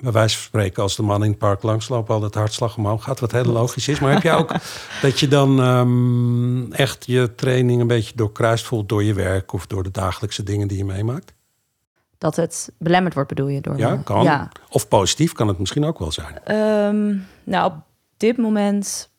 [0.00, 0.82] bij wijze van spreken...
[0.82, 3.20] als de man in het park langsloopt al het hartslag omhoog gaat...
[3.20, 4.00] wat heel logisch is.
[4.00, 4.52] Maar heb je ook
[5.02, 8.88] dat je dan um, echt je training een beetje doorkruist voelt...
[8.88, 11.34] door je werk of door de dagelijkse dingen die je meemaakt?
[12.22, 13.60] dat het belemmerd wordt, bedoel je?
[13.60, 14.22] Door ja, kan.
[14.22, 14.48] Ja.
[14.68, 16.56] Of positief kan het misschien ook wel zijn.
[16.56, 17.76] Um, nou, op
[18.16, 19.11] dit moment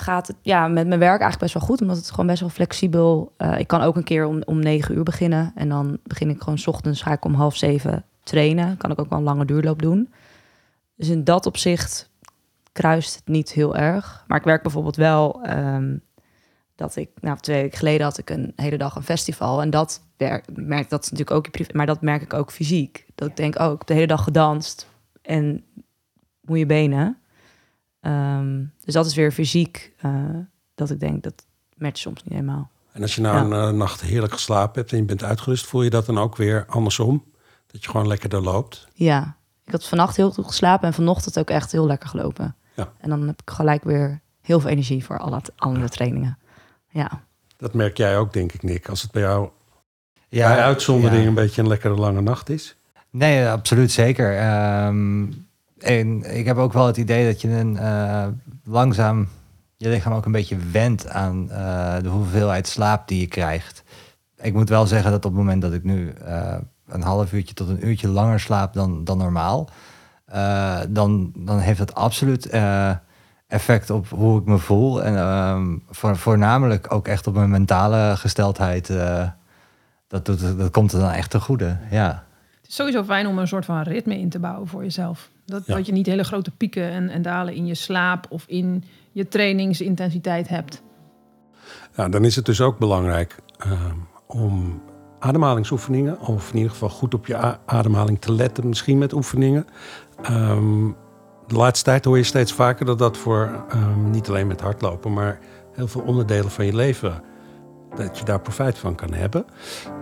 [0.00, 2.48] gaat het ja, met mijn werk eigenlijk best wel goed, omdat het gewoon best wel
[2.48, 3.34] flexibel.
[3.38, 6.42] Uh, ik kan ook een keer om, om negen uur beginnen en dan begin ik
[6.42, 8.76] gewoon s ochtends ga ik om half zeven trainen.
[8.76, 10.12] Kan ik ook wel een lange duurloop doen.
[10.96, 12.10] Dus in dat opzicht
[12.72, 14.24] kruist het niet heel erg.
[14.26, 16.02] Maar ik werk bijvoorbeeld wel um,
[16.74, 19.62] dat ik, nou, twee weken geleden had ik een hele dag een festival.
[19.62, 20.02] En dat
[20.54, 23.06] merk dat is natuurlijk ook je privé, maar dat merk ik ook fysiek.
[23.14, 24.88] Dat ik denk, oh, ik heb de hele dag gedanst
[25.22, 25.64] en
[26.40, 27.17] moeie benen.
[28.08, 30.12] Um, dus dat is weer fysiek, uh,
[30.74, 32.70] dat ik denk, dat matcht soms niet helemaal.
[32.92, 33.56] En als je nou ja.
[33.56, 36.36] een uh, nacht heerlijk geslapen hebt en je bent uitgerust, voel je dat dan ook
[36.36, 37.24] weer andersom?
[37.66, 38.88] Dat je gewoon lekker loopt?
[38.94, 42.56] Ja, ik had vannacht heel goed geslapen en vanochtend ook echt heel lekker gelopen.
[42.74, 42.92] Ja.
[43.00, 46.38] En dan heb ik gelijk weer heel veel energie voor alle andere trainingen.
[46.88, 47.22] Ja.
[47.56, 48.88] Dat merk jij ook, denk ik, Nick.
[48.88, 49.48] Als het bij jou
[50.28, 51.28] ja, bij uitzondering ja.
[51.28, 52.76] een beetje een lekkere lange nacht is.
[53.10, 54.56] Nee, absoluut zeker.
[54.86, 55.47] Um,
[55.78, 58.26] en ik heb ook wel het idee dat je een uh,
[58.64, 59.28] langzaam
[59.76, 63.82] je lichaam ook een beetje wendt aan uh, de hoeveelheid slaap die je krijgt.
[64.36, 67.54] Ik moet wel zeggen dat op het moment dat ik nu uh, een half uurtje
[67.54, 69.70] tot een uurtje langer slaap dan, dan normaal,
[70.88, 72.50] dan, dan heeft dat absoluut
[73.46, 75.02] effect op hoe ik me voel.
[75.02, 78.92] En voor, voornamelijk ook echt op mijn mentale gesteldheid.
[80.06, 81.76] Dat, doet, dat komt er dan echt te goede.
[81.90, 82.24] Ja.
[82.60, 85.30] Het is sowieso fijn om een soort van ritme in te bouwen voor jezelf.
[85.48, 85.74] Dat, ja.
[85.74, 89.28] dat je niet hele grote pieken en, en dalen in je slaap of in je
[89.28, 90.82] trainingsintensiteit hebt.
[91.96, 93.72] Ja, dan is het dus ook belangrijk uh,
[94.26, 94.82] om
[95.18, 99.66] ademhalingsoefeningen, of in ieder geval goed op je ademhaling te letten, misschien met oefeningen.
[100.30, 100.96] Um,
[101.46, 105.12] de laatste tijd hoor je steeds vaker dat dat voor ehm, niet alleen met hardlopen,
[105.12, 105.38] maar
[105.72, 107.22] heel veel onderdelen van je leven,
[108.06, 109.44] dat je daar profijt van kan hebben.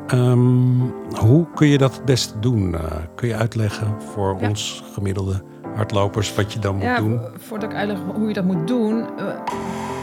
[0.06, 0.80] Ehm,
[1.18, 2.74] hoe kun je dat het beste doen?
[2.74, 4.48] Eh, kun je uitleggen voor Ja.
[4.48, 5.42] ons gemiddelde
[5.74, 7.20] hardlopers wat je dan moet Ja, doen?
[7.36, 9.00] voordat ik uitleg hoe je dat moet doen.
[9.18, 9.26] eh,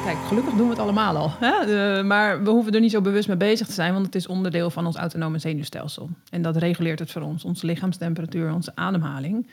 [0.03, 1.32] kijk, gelukkig doen we het allemaal al.
[1.39, 1.51] Hè?
[1.97, 4.27] Eh, maar we hoeven er niet zo bewust mee bezig te zijn, want het is
[4.27, 6.10] onderdeel van ons autonome zenuwstelsel.
[6.29, 9.47] En dat reguleert het voor ons, onze lichaamstemperatuur, onze ademhaling.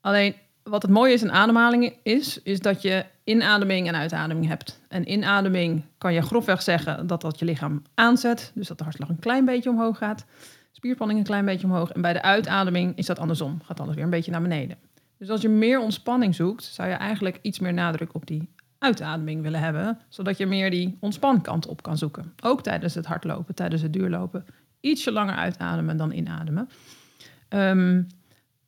[0.00, 4.80] Alleen wat het mooie is in ademhaling is, is dat je inademing en uitademing hebt.
[4.88, 9.08] En inademing kan je grofweg zeggen dat dat je lichaam aanzet, dus dat de hartslag
[9.08, 10.24] een klein beetje omhoog gaat,
[10.72, 11.90] spierspanning een klein beetje omhoog.
[11.90, 14.76] En bij de uitademing is dat andersom, gaat alles weer een beetje naar beneden.
[15.18, 19.42] Dus als je meer ontspanning zoekt, zou je eigenlijk iets meer nadruk op die uitademing
[19.42, 22.32] willen hebben, zodat je meer die ontspankant op kan zoeken.
[22.42, 24.44] Ook tijdens het hardlopen, tijdens het duurlopen.
[24.80, 26.68] Ietsje langer uitademen dan inademen.
[27.48, 28.02] Ehm,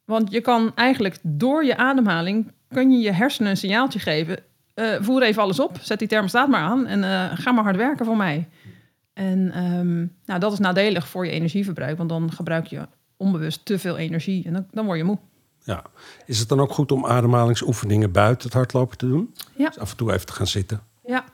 [0.04, 4.38] want je kan eigenlijk door je ademhaling, kun je je hersenen een signaaltje geven.
[4.76, 7.76] Eh, voer even alles op, zet die thermostaat maar aan en eh, ga maar hard
[7.76, 8.48] werken voor mij.
[9.12, 13.78] En ehm, nou, dat is nadelig voor je energieverbruik, want dan gebruik je onbewust te
[13.78, 15.18] veel energie en dan, dan word je moe.
[15.62, 15.82] Ja.
[16.26, 19.34] Is het dan ook goed om ademhalingsoefeningen buiten het hardlopen te doen?
[19.56, 19.68] Ja.
[19.68, 20.80] Dus af en toe even te gaan zitten.
[21.04, 21.24] Ja,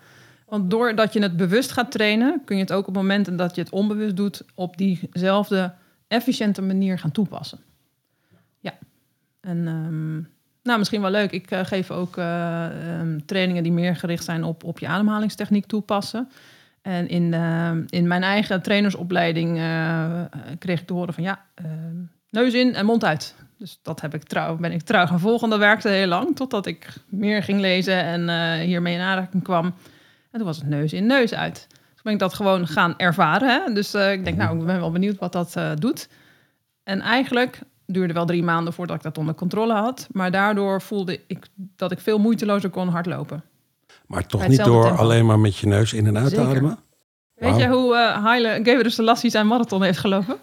[0.46, 3.60] want doordat je het bewust gaat trainen, kun je het ook op momenten dat je
[3.62, 5.74] het onbewust doet, op diezelfde
[6.08, 7.58] efficiënte manier gaan toepassen.
[8.60, 8.74] Ja,
[9.40, 10.31] en ehm,
[10.62, 11.30] nou, misschien wel leuk.
[11.30, 15.66] Ik eh, geef ook eh, ehm, trainingen die meer gericht zijn op, op je ademhalingstechniek
[15.66, 16.28] toepassen.
[16.82, 20.20] En in, ehm, in mijn eigen trainersopleiding eh,
[20.58, 21.96] kreeg ik te horen van ja, ehm,
[22.30, 23.34] neus in en mond uit.
[23.58, 25.50] Dus dat heb ik trouw, ben ik trouw gaan volgen.
[25.50, 29.64] Dat werkte heel lang, totdat ik meer ging lezen en hiermee in aanraking kwam.
[30.30, 31.66] En toen was het neus in, neus uit.
[31.92, 33.48] Dus ben ik dat gewoon gaan ervaren.
[33.48, 33.72] Hè?
[33.72, 36.08] Dus ik denk, nou, ik ben wel benieuwd wat dat doet.
[36.84, 40.08] En eigenlijk duurde wel drie maanden voordat ik dat onder controle had.
[40.12, 43.44] Maar daardoor voelde ik dat ik veel moeitelozer kon hardlopen.
[44.06, 45.02] Maar toch niet door tempo.
[45.02, 46.78] alleen maar met je neus in en uit te ademen?
[47.34, 50.36] Weet je hoe eh Haile Gabriel Selassie zijn marathon heeft gelopen?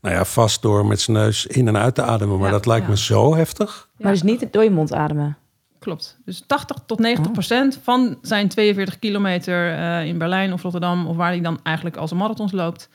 [0.00, 2.38] Nou ja, vast door met zijn neus in en uit te ademen.
[2.38, 2.90] Maar Ja, dat lijkt ja.
[2.90, 3.88] me zo heftig.
[3.96, 5.36] Maar dus niet door je mond ademen.
[5.78, 6.18] Klopt.
[6.24, 11.06] Dus 80 tot 90 procent van zijn 42 kilometer eh, in Berlijn of Rotterdam...
[11.06, 12.88] of waar hij dan eigenlijk als een marathons loopt...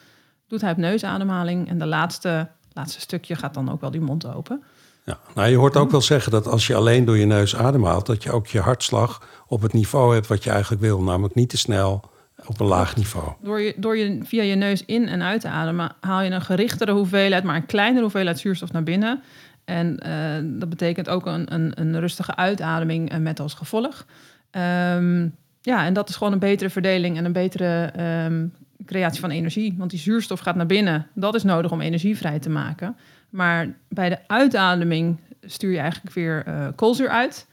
[0.48, 1.70] doet hij op neusademhaling.
[1.70, 2.50] En de laatste,
[2.80, 4.64] laatste stukje gaat dan ook wel die mond open.
[5.06, 5.20] Ja.
[5.36, 8.06] Nou, je hoort ook wel zeggen dat als je alleen door je neus ademhaalt...
[8.06, 11.02] dat je ook je hartslag op het niveau hebt wat je eigenlijk wil.
[11.02, 12.10] Namelijk niet te snel
[12.46, 13.34] op een laag niveau.
[13.42, 15.96] Door je, door je via je neus in en uit te ademen...
[16.00, 19.24] haal je een gerichtere hoeveelheid, maar een kleinere hoeveelheid zuurstof naar binnen...
[19.70, 24.06] En eh, dat betekent ook een, een, een rustige uitademing eh, met als gevolg.
[24.52, 25.28] Ehm,
[25.62, 28.48] ja, en dat is gewoon een betere verdeling en een betere ehm,
[28.86, 29.76] creatie van energie.
[29.78, 31.08] Want die zuurstof gaat naar binnen.
[31.14, 32.98] Dat is nodig om energie vrij te maken.
[33.30, 37.48] Maar bij de uitademing stuur je eigenlijk weer eh, koolzuur uit.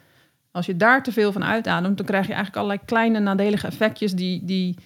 [0.50, 4.12] Als je daar te veel van uitademt, dan krijg je eigenlijk allerlei kleine nadelige effectjes
[4.12, 4.82] die, die een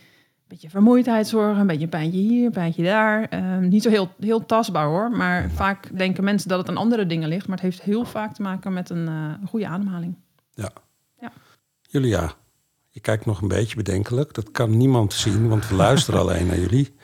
[0.49, 3.29] beetje vermoeidheid zorgen, een beetje pijntje hier, een pijntje daar.
[3.29, 7.07] Ehm, niet zo heel, heel tastbaar hoor, maar vaak denken mensen dat het aan andere
[7.07, 7.47] dingen ligt.
[7.47, 10.17] Maar het heeft heel vaak te maken met een, eh, goede ademhaling.
[11.89, 12.33] Julia,
[12.91, 14.35] je kijkt nog een beetje bedenkelijk.
[14.35, 16.95] Dat kan niemand zien, want we luisteren alleen naar jullie.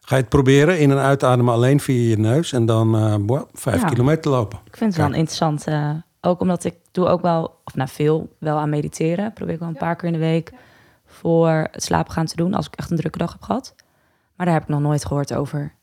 [0.00, 2.52] Ga je het proberen in en uitademen alleen via je neus...
[2.52, 3.88] en dan eh, boah, vijf Ja.
[3.88, 4.58] kilometer lopen?
[4.64, 5.66] Ik vind het wel interessant.
[5.66, 9.32] eh, ook omdat ik doe ook wel, of nou veel, wel aan mediteren.
[9.32, 10.52] Probeer ik wel een paar keer in de week
[11.06, 12.54] voor het slapen gaan te doen.
[12.54, 13.74] Als ik echt een drukke dag heb gehad.
[14.36, 15.74] Maar daar heb ik nog nooit gehoord over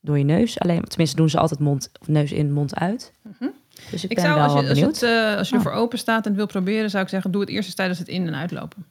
[0.00, 0.60] door je neus.
[0.60, 3.12] Alleen, tenminste doen ze altijd mond, of neus in, mond uit.
[3.90, 5.64] Dus ik, Ik ben zou, wel als je, als het, eh, als je Oh.
[5.64, 7.98] ervoor open staat en het wil proberen, zou ik zeggen, doe het eerst eens tijdens
[7.98, 8.84] het in- en uitlopen.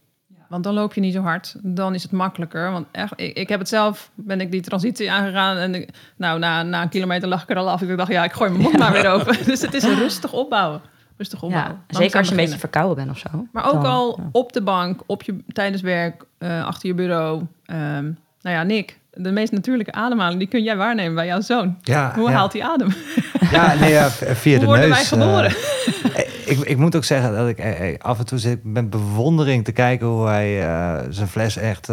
[0.47, 1.55] Want dan loop je niet zo hard.
[1.61, 2.71] Dan is het makkelijker.
[2.71, 5.57] Want echt, ik, ik heb het zelf, ben ik die transitie aangegaan.
[5.57, 7.81] En ik- nou, na, na een kilometer lag ik er al af.
[7.81, 9.37] Ik dacht, ja, ik gooi mijn mond maar weer open.
[9.45, 10.81] Dus het is een rustig opbouwen.
[11.17, 11.81] Rustig opbouwen.
[11.87, 13.47] ja, zeker als je een beetje verkouden bent of zo.
[13.51, 14.29] Maar ook Dan, al ja.
[14.31, 17.43] op de bank, op je, tijdens werk, eh, achter je bureau.
[17.65, 18.03] Ehm,
[18.41, 21.77] nou ja, Nick, de meest natuurlijke ademhaling, die kun jij waarnemen bij jouw zoon.
[21.81, 22.35] Ja, Hoe ja.
[22.35, 22.89] haalt hij adem?
[23.51, 25.09] Ja, nee, ja, via Hoe de worden neus.
[25.09, 25.51] wij geboren?
[26.15, 28.89] eh, ik, ik moet ook zeggen dat ik eh, eh, af en toe zit met
[28.89, 31.87] bewondering te kijken hoe hij eh, zijn fles echt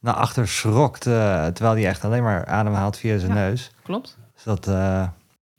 [0.00, 1.00] naar achter schrokt.
[1.00, 3.38] terwijl hij echt alleen maar ademhaalt via zijn Ja.
[3.38, 3.70] neus.
[3.82, 4.16] Klopt.
[4.34, 5.08] Dus dat, eh,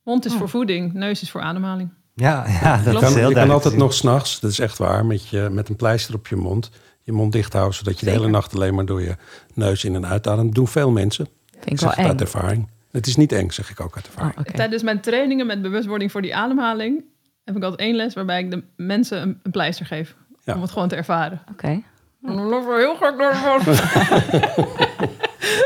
[0.03, 0.37] Mond is Oh.
[0.37, 1.89] voor voeding, neus is voor ademhaling.
[2.13, 2.95] ja, ja, dat Je Klopt.
[2.95, 5.47] is kan, heel je kan duidelijk altijd nog s'nachts, dat is echt waar, met, je,
[5.51, 6.71] met een pleister op je mond...
[7.03, 9.15] je mond dicht houden, zodat je de hele nacht alleen maar door je
[9.53, 10.55] neus in en uitademt.
[10.55, 11.27] doen veel mensen.
[11.51, 12.69] Vind ik zeg wel het uit ervaring.
[12.91, 14.39] Het is niet eng, zeg ik ook uit Oh, ervaring.
[14.39, 14.51] oké.
[14.53, 17.03] Tijdens mijn trainingen met bewustwording voor die ademhaling...
[17.47, 20.15] heb ik altijd één les waarbij ik de mensen een, een pleister geef.
[20.43, 20.53] Ja.
[20.53, 21.41] Om het gewoon te ervaren.
[21.51, 21.67] Oké.
[21.67, 23.35] En dan lopen we heel gek door.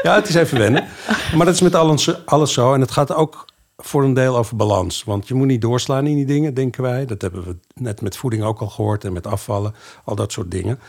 [0.03, 0.87] Ja, het is even wennen.
[1.35, 2.73] Maar dat is met alles, alles zo.
[2.73, 3.45] En het gaat ook
[3.77, 5.03] voor een deel over balans.
[5.03, 7.05] Want je moet niet doorslaan in die dingen, denken wij.
[7.05, 10.51] Dat hebben we net met voeding ook al gehoord en met afvallen, al dat soort
[10.51, 10.79] dingen.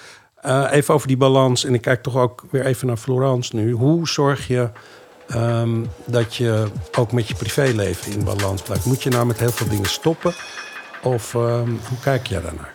[0.46, 1.64] Uh, even over die balans.
[1.64, 3.72] En ik kijk toch ook weer even naar Florence nu.
[3.72, 4.68] Hoe zorg je
[5.34, 6.66] um, dat je
[6.98, 8.84] ook met je privéleven in balans blijft?
[8.84, 10.32] Moet je nou met heel veel dingen stoppen?
[11.02, 12.74] Of um, hoe kijk jij daarnaar?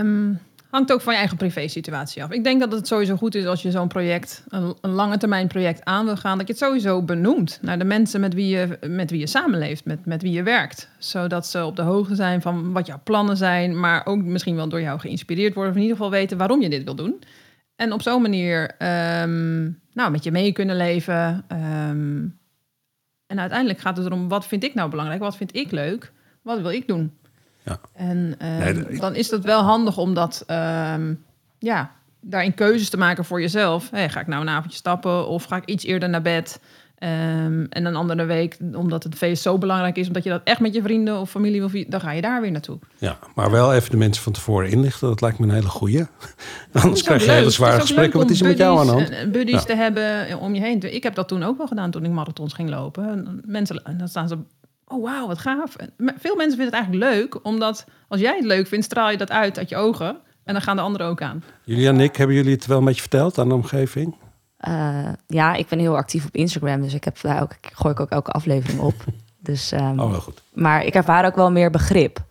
[0.00, 0.40] Um,
[0.70, 2.30] hangt ook van je eigen privé-situatie af.
[2.30, 5.46] Ik denk dat het sowieso goed is als je zo'n project, een, een, lange termijn
[5.46, 8.78] project aan wil gaan, dat je het sowieso benoemt naar de mensen met wie je,
[8.86, 10.88] met wie je samenleeft, met, met wie je werkt.
[10.98, 14.68] Zodat ze op de hoogte zijn van wat jouw plannen zijn, maar ook misschien wel
[14.68, 17.22] door jou geïnspireerd worden, of in ieder geval weten waarom je dit wil doen.
[17.76, 18.62] En op zo'n manier
[19.22, 21.44] um, nou, met je mee kunnen leven.
[23.26, 25.20] En uiteindelijk gaat het erom, wat vind ik nou belangrijk?
[25.20, 26.12] Wat vind ik leuk?
[26.48, 27.12] Wat wil ik doen?
[27.62, 27.80] Ja.
[27.92, 30.44] En um, dan is het wel handig om dat,
[30.94, 31.24] um,
[31.58, 33.90] ja, daarin keuzes te maken voor jezelf.
[33.90, 36.60] Hey, ga ik nou een avondje stappen of ga ik iets eerder naar bed?
[37.02, 40.60] Um, en een andere week, omdat het feest zo belangrijk is, omdat je dat echt
[40.60, 42.78] met je vrienden of familie wil dan ga je daar weer naartoe.
[42.98, 45.08] Ja, maar wel even de mensen van tevoren inlichten.
[45.08, 46.06] Dat lijkt me een hele goeie.
[46.72, 48.18] Anders krijg je hele zware gesprekken.
[48.18, 49.32] Wat is er met jou aan de hand?
[49.32, 49.64] Buddies ja.
[49.64, 50.94] te hebben om je heen.
[50.94, 53.40] Ik heb dat toen ook wel gedaan toen ik marathons ging lopen.
[53.44, 54.38] Mensen, en dan staan ze
[54.88, 55.76] oh wauw, wat gaaf.
[55.96, 59.30] Veel mensen vinden het eigenlijk leuk, omdat als jij het leuk vindt, straal je dat
[59.30, 60.16] uit uit je ogen.
[60.44, 61.42] En dan gaan de anderen ook aan.
[61.64, 64.16] Jullie en Nick, hebben jullie het wel een beetje verteld aan de omgeving?
[64.68, 68.00] Uh, ja, ik ben heel actief op Instagram, dus ik heb daar ook, gooi ik
[68.00, 68.94] ook elke aflevering op.
[69.40, 70.42] Dus, um, oh, wel goed.
[70.52, 72.24] Maar ik ervaar ook wel meer begrip.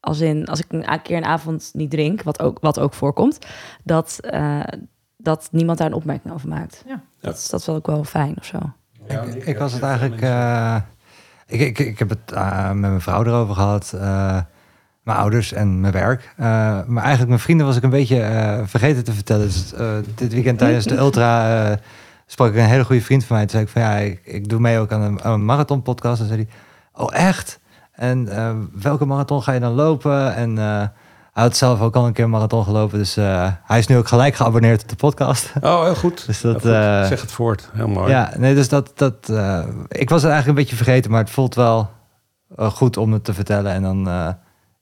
[0.00, 3.38] Als, in, als ik een keer een avond niet drink, wat ook, wat ook voorkomt,
[3.84, 4.60] dat, uh,
[5.16, 6.84] dat niemand daar een opmerking over maakt.
[6.86, 7.02] Ja.
[7.20, 8.58] Dat, is, dat is wel ook wel fijn of zo.
[9.08, 10.22] Ja, ik, ik was het eigenlijk.
[10.22, 10.76] Uh,
[11.46, 13.92] ik, ik, ik heb het uh, met mijn vrouw erover gehad.
[13.94, 14.38] Uh,
[15.02, 16.34] mijn ouders en mijn werk.
[16.40, 16.46] Uh,
[16.86, 19.46] maar eigenlijk mijn vrienden was ik een beetje vergeten te vertellen.
[19.46, 19.72] Dus
[20.14, 21.78] dit weekend tijdens de Ultra
[22.26, 23.46] sprak ik een hele goede vriend van mij.
[23.46, 26.20] Toen zei ik van ja, ik, doe mee ook aan een, een marathon podcast.
[26.20, 26.48] En zei hij,
[26.92, 27.60] oh echt?
[27.92, 28.28] En
[28.80, 30.34] welke marathon ga je dan lopen?
[30.34, 30.58] En
[31.36, 32.98] hij had zelf ook al een keer een marathon gelopen.
[32.98, 35.52] Dus uh, hij is nu ook gelijk geabonneerd op de podcast.
[35.60, 36.26] Oh, heel goed.
[36.26, 37.08] dus dat, ja, goed.
[37.08, 37.70] zeg het voort.
[37.72, 38.10] Heel mooi.
[38.10, 38.92] Ja, nee, dus dat...
[38.94, 41.90] dat uh, ik was het eigenlijk een beetje vergeten, maar het voelt wel
[42.58, 43.72] uh, goed om het te vertellen.
[43.72, 44.06] En dan...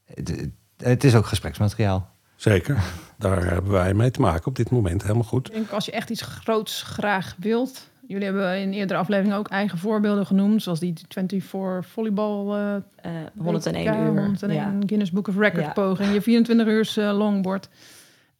[0.04, 2.08] Het, het, is ook gespreksmateriaal.
[2.36, 2.82] Zeker.
[3.18, 5.02] Daar hebben wij mee te maken op dit moment.
[5.02, 5.48] Helemaal goed.
[5.48, 7.92] Ik denk als je echt iets groots graag wilt...
[8.06, 12.58] Jullie hebben in eerdere afleveringen ook eigen voorbeelden genoemd, zoals die 24 volleybal.
[12.58, 12.74] Uh,
[13.06, 14.22] uh, 101 uur.
[14.22, 14.72] 101 ja.
[14.86, 15.72] Guinness Book of Record ja.
[15.72, 17.68] poging, je 24 uur uh, longboard.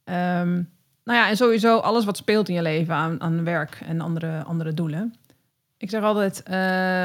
[0.05, 0.73] Um,
[1.03, 4.43] nou ja, en sowieso alles wat speelt in je leven aan, aan werk en andere,
[4.43, 5.13] andere doelen.
[5.77, 6.43] Ik zeg altijd,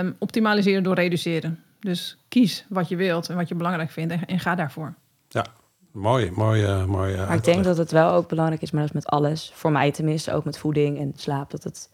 [0.04, 1.58] um, optimaliseren door reduceren.
[1.80, 4.94] Dus kies wat je wilt en wat je belangrijk vindt en, en ga daarvoor.
[5.28, 5.46] Ja,
[5.92, 7.16] mooi, mooi, mooi.
[7.16, 9.50] Maar ik denk dat het wel ook belangrijk is, maar dat is met alles.
[9.54, 11.90] Voor mij tenminste, ook met voeding en slaap, dat het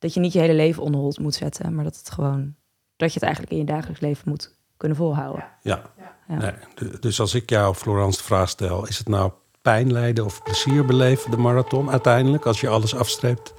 [0.00, 2.54] dat je niet je hele leven onder hold moet zetten, maar dat het gewoon
[2.96, 5.44] dat je het eigenlijk in je dagelijks leven moet kunnen volhouden.
[5.62, 5.82] Ja.
[6.28, 6.36] ja.
[6.38, 6.52] Nee,
[7.00, 9.32] dus als ik jou, Florence, de vraag stel, is het nou
[9.62, 13.54] pijn lijden of plezier beleven de marathon uiteindelijk als je alles afstreept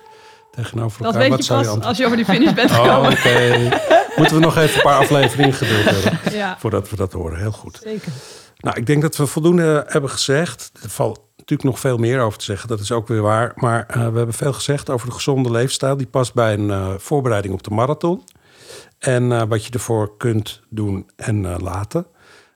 [0.52, 1.20] tegenover elkaar?
[1.20, 3.12] Dat weet je pas je als je over die finish bent gekomen.
[3.12, 3.82] Oh, okay.
[4.16, 6.58] Moeten we nog even een paar afleveringen geduld hebben ja.
[6.60, 7.40] voordat we dat horen.
[7.40, 7.80] Heel goed.
[7.84, 8.12] Zeker.
[8.58, 10.72] Nou, ik denk dat we voldoende hebben gezegd.
[10.84, 12.70] Er valt natuurlijk nog veel meer over te zeggen.
[12.70, 13.52] Dat is ook weer waar.
[13.56, 15.98] Maar uh, we hebben veel gezegd over de gezonde leefstijl.
[15.98, 18.24] Die past bij een uh, voorbereiding op de marathon.
[19.00, 22.06] En uh, wat je ervoor kunt doen en laten.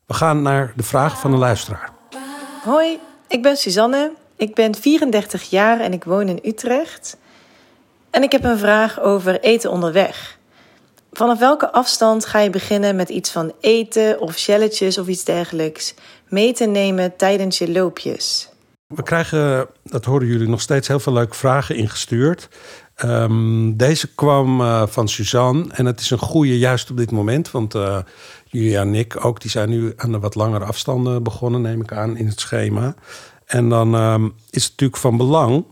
[0.06, 1.90] We gaan naar de vraag van de luisteraar.
[2.64, 4.12] Hoi, ik ben Suzanne.
[4.36, 7.18] Ik ben 34 jaar en ik woon in Utrecht.
[8.10, 10.38] En ik heb een vraag over eten onderweg.
[11.12, 15.94] Vanaf welke afstand ga je beginnen met iets van eten of shelletjes of iets dergelijks
[16.28, 18.50] mee te nemen tijdens je loopjes?
[18.96, 22.50] We krijgen, dat horen jullie nog steeds, heel veel leuke vragen ingestuurd.
[23.04, 27.52] Um, deze kwam uh, van Suzanne en het is een goede juist op dit moment.
[27.52, 27.98] Want uh,
[28.46, 31.92] Julia en Nick ook, die zijn nu aan de wat langere afstanden begonnen, neem ik
[31.92, 32.96] aan, in het schema.
[33.46, 35.66] En dan um, is het natuurlijk van belang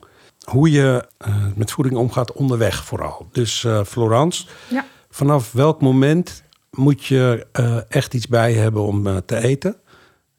[0.43, 3.27] hoe je uh, met voeding omgaat onderweg vooral.
[3.31, 4.85] Dus Florence, ja.
[5.09, 7.47] vanaf welk moment moet je
[7.89, 9.75] echt iets bij hebben om te eten?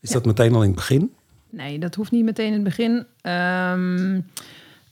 [0.00, 0.14] Is ja.
[0.14, 1.14] dat meteen al in het begin?
[1.54, 3.06] Nee, dat hoeft niet meteen in het begin.
[3.22, 4.26] Um,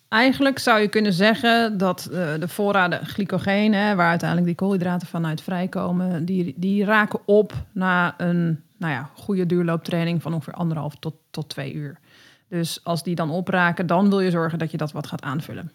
[0.08, 5.08] eigenlijk zou je kunnen zeggen dat uh, de voorraden glycogeen, hè, waar uiteindelijk die koolhydraten
[5.08, 10.94] vanuit vrijkomen, die, die raken op na een nou ja, goede duurlooptraining van ongeveer anderhalf
[10.96, 11.98] tot, tot twee uur.
[12.48, 15.72] Dus als die dan opraken, dan wil je zorgen dat je dat wat gaat aanvullen.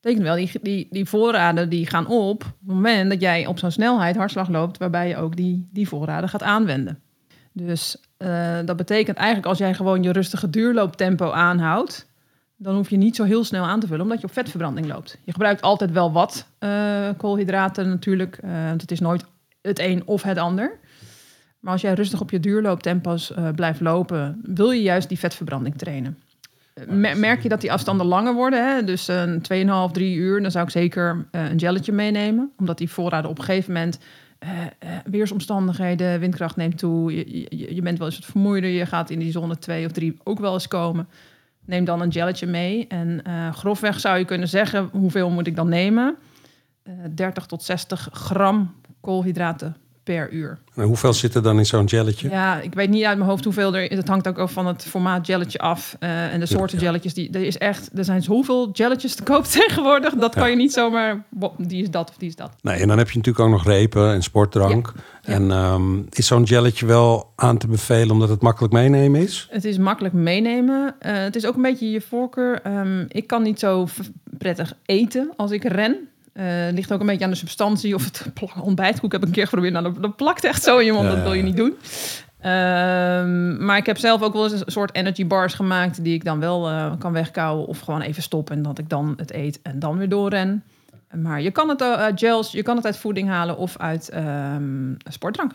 [0.00, 3.58] Betekent wel, die, die, die voorraden die gaan op op het moment dat jij op
[3.58, 6.98] zo'n snelheid hartslag loopt, waarbij je ook die, die voorraden gaat aanwenden.
[7.52, 12.06] Dus uh, dat betekent eigenlijk als jij gewoon je rustige duurlooptempo aanhoudt,
[12.56, 15.18] dan hoef je niet zo heel snel aan te vullen, omdat je op vetverbranding loopt.
[15.24, 19.24] Je gebruikt altijd wel wat eh, koolhydraten natuurlijk, uh, want het is nooit
[19.62, 20.78] het een of het ander.
[21.60, 26.18] Maar als jij rustig op je duurlooptempo's blijft lopen, wil je juist die vetverbranding trainen.
[27.16, 28.84] Merk je dat die afstanden langer worden, hè?
[28.84, 29.42] dus een
[29.88, 32.52] 2,5, 3 uur, dan zou ik zeker een gelletje meenemen.
[32.58, 33.98] Omdat die voorraden op een gegeven moment
[35.04, 39.30] weersomstandigheden, windkracht neemt toe, je, je, bent wel eens wat vermoeider, je gaat in die
[39.30, 41.08] zone 2 of 3 ook wel eens komen.
[41.64, 45.56] Neem dan een gelletje mee en uh, grofweg zou je kunnen zeggen, hoeveel moet ik
[45.56, 46.16] dan nemen?
[47.14, 50.58] 30 tot 60 gram koolhydraten per uur.
[50.74, 52.28] En hoeveel zit er dan in zo'n gelletje?
[52.28, 53.96] Ja, ik weet niet uit mijn hoofd hoeveel er is.
[53.96, 55.96] Het hangt ook van het formaat gelletje af.
[56.00, 56.84] Uh, en de soorten ja.
[56.84, 57.14] jelletjes.
[57.14, 60.14] Die, er, is echt, er zijn zoveel jelletjes te koop tegenwoordig.
[60.14, 61.24] Dat kan je niet zomaar...
[61.58, 62.50] Die is dat of die is dat.
[62.60, 64.92] Nee, en dan heb je natuurlijk ook nog repen en sportdrank.
[65.22, 69.48] En um, is zo'n gelletje wel aan te bevelen omdat het makkelijk meenemen is?
[69.50, 70.94] Het is makkelijk meenemen.
[71.06, 72.60] Uh, het is ook een beetje je voorkeur.
[72.66, 73.86] Um, ik kan niet zo
[74.38, 76.08] prettig eten als ik ren.
[76.34, 78.26] Uh, ligt ook een beetje aan de substantie of het
[78.60, 79.72] ontbijtkoek heb ik een keer geprobeerd.
[79.72, 81.76] Nou, dat, dat plakt echt zo in je mond, ja, dat wil je niet doen.
[82.44, 86.24] Um, maar ik heb zelf ook wel eens een soort energy bars gemaakt die ik
[86.24, 89.62] dan wel uh, kan wegkouwen of gewoon even stoppen en dat ik dan het eet
[89.62, 90.64] en dan weer doorren.
[91.10, 94.96] Maar je kan het uit gels, je kan het uit voeding halen of uit um,
[95.10, 95.52] sportdrank.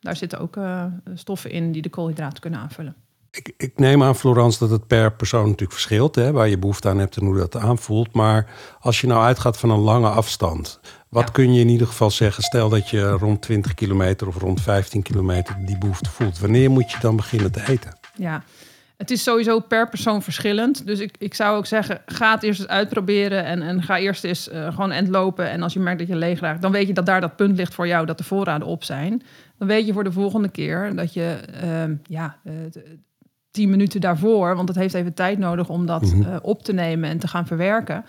[0.00, 0.84] Daar zitten ook uh,
[1.14, 2.94] stoffen in die de koolhydraten kunnen aanvullen.
[3.32, 6.88] Ik, ik, neem aan, Florence, dat het per persoon natuurlijk verschilt, hè, waar je behoefte
[6.88, 8.12] aan hebt en hoe dat aanvoelt.
[8.12, 8.50] Maar
[8.80, 11.32] als je nou uitgaat van een lange afstand, wat ja.
[11.32, 12.42] kun je in ieder geval zeggen?
[12.42, 16.38] Stel dat je rond 20 kilometer of rond 15 kilometer die behoefte voelt.
[16.38, 17.98] Wanneer moet je dan beginnen te eten?
[18.14, 18.42] Ja,
[19.00, 20.86] het is sowieso per persoon verschillend.
[20.86, 24.24] Dus ik, ik zou ook zeggen, ga het eerst eens uitproberen en, en ga eerst
[24.24, 25.50] eens uh, gewoon end lopen.
[25.50, 27.56] En als je merkt dat je leeg raakt, dan weet je dat daar dat punt
[27.56, 29.22] ligt voor jou, dat de voorraden op zijn.
[29.58, 32.52] Dan weet je voor de volgende keer dat je, uh, ja, uh,
[33.50, 36.32] tien minuten daarvoor, want het heeft even tijd nodig om dat mm -hmm.
[36.32, 38.04] uh, op te nemen en te gaan verwerken.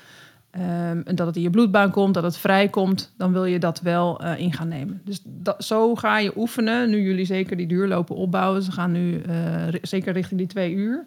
[0.55, 3.81] Um, en dat het in je bloedbaan komt, dat het vrijkomt, dan wil je dat
[3.81, 5.01] wel uh, in gaan nemen.
[5.05, 6.89] Dus dat, zo ga je oefenen.
[6.89, 8.63] Nu jullie zeker die duurlopen opbouwen.
[8.63, 9.35] Ze gaan nu uh,
[9.81, 11.05] zeker richting die twee uur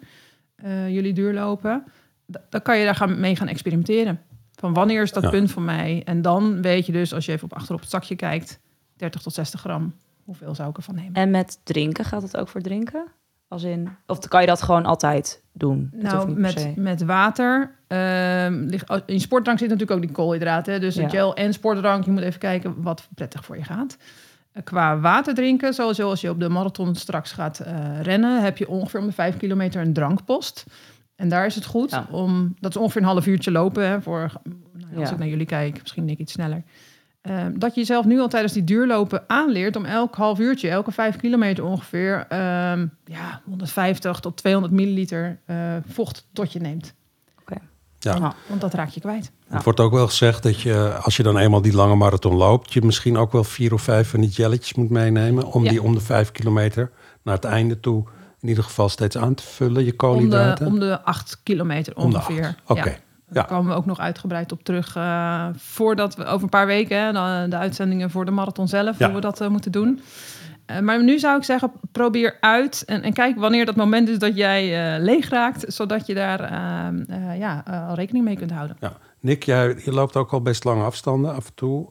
[0.87, 1.83] jullie duurlopen.
[2.25, 4.19] Dan kan je daar gaan, mee gaan experimenteren.
[4.55, 5.29] Van wanneer is dat ja.
[5.29, 6.01] punt voor mij?
[6.05, 8.59] En dan weet je dus, als je even op achter op het zakje kijkt,
[8.95, 9.93] 30 tot 60 gram.
[10.23, 11.13] Hoeveel zou ik ervan nemen?
[11.13, 13.05] En met drinken, gaat het ook voor drinken?
[13.55, 15.89] Als in, of kan je dat gewoon altijd doen?
[15.93, 17.75] Nou, met, met water.
[17.87, 18.45] Uh,
[19.05, 20.81] in sportdrank zit natuurlijk ook die koolhydraten.
[20.81, 21.09] Dus ja.
[21.09, 22.05] gel en sportdrank.
[22.05, 23.97] Je moet even kijken wat prettig voor je gaat.
[24.53, 28.43] Uh, qua water drinken, zoals als je op de marathon straks gaat uh, rennen...
[28.43, 30.65] heb je ongeveer om de vijf kilometer een drankpost.
[31.15, 32.07] En daar is het goed ja.
[32.11, 32.55] om...
[32.59, 33.89] Dat is ongeveer een half uurtje lopen.
[33.89, 34.31] Hè, voor,
[34.73, 35.13] nou, als ja.
[35.13, 36.63] ik naar jullie kijk, misschien denk ik iets sneller.
[37.27, 40.91] Uh, dat je jezelf nu al tijdens die duurlopen aanleert om elk half uurtje, elke
[40.91, 42.37] vijf kilometer ongeveer, uh,
[43.05, 45.57] ja, 150 tot 200 milliliter uh,
[45.87, 46.93] vocht tot je neemt.
[47.41, 47.59] Okay.
[47.99, 48.15] Ja.
[48.15, 48.35] ja.
[48.47, 49.31] Want dat raak je kwijt.
[49.47, 52.73] Het wordt ook wel gezegd dat je, als je dan eenmaal die lange marathon loopt,
[52.73, 55.69] je misschien ook wel vier of vijf van die jelletjes moet meenemen om ja.
[55.69, 56.91] die om de vijf kilometer
[57.23, 58.03] naar het einde toe
[58.41, 60.65] in ieder geval steeds aan te vullen, je koolhydraten.
[60.65, 62.55] Om de, om de acht kilometer ongeveer.
[62.67, 62.79] Oké.
[62.79, 62.99] Okay.
[63.29, 63.55] Daar ja.
[63.55, 64.95] komen we ook nog uitgebreid op terug.
[64.95, 68.99] Uh, voordat we over een paar weken, hè, de, de, uitzendingen voor de marathon zelf,
[68.99, 69.05] ja.
[69.05, 70.01] hoe we dat uh, moeten doen.
[70.71, 74.19] Uh, maar nu zou ik zeggen, probeer uit en, en, kijk wanneer dat moment is
[74.19, 76.41] dat jij leeg raakt, zodat je daar
[77.37, 78.77] ja, al rekening mee kunt houden.
[78.79, 78.93] Ja.
[79.19, 81.89] Nick, jij, je loopt ook al best lange afstanden af en toe.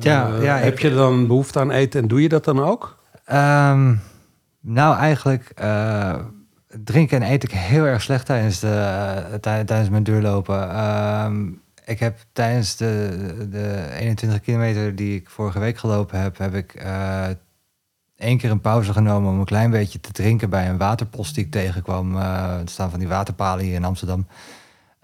[0.00, 2.96] ja, ja, heb ik, je dan behoefte aan eten en doe je dat dan ook?
[3.32, 4.00] Um,
[4.60, 5.52] nou, eigenlijk
[6.68, 10.84] drinken en eten ik heel erg slecht tijdens, de, tijdens mijn duurlopen.
[10.84, 16.54] Um, ik heb tijdens de, de 21 kilometer die ik vorige week gelopen heb, heb
[16.54, 17.26] ik uh,
[18.16, 21.44] één keer een pauze genomen om een klein beetje te drinken bij een waterpost die
[21.44, 22.16] ik tegenkwam.
[22.16, 24.26] Uh, er staan van die waterpalen hier in Amsterdam.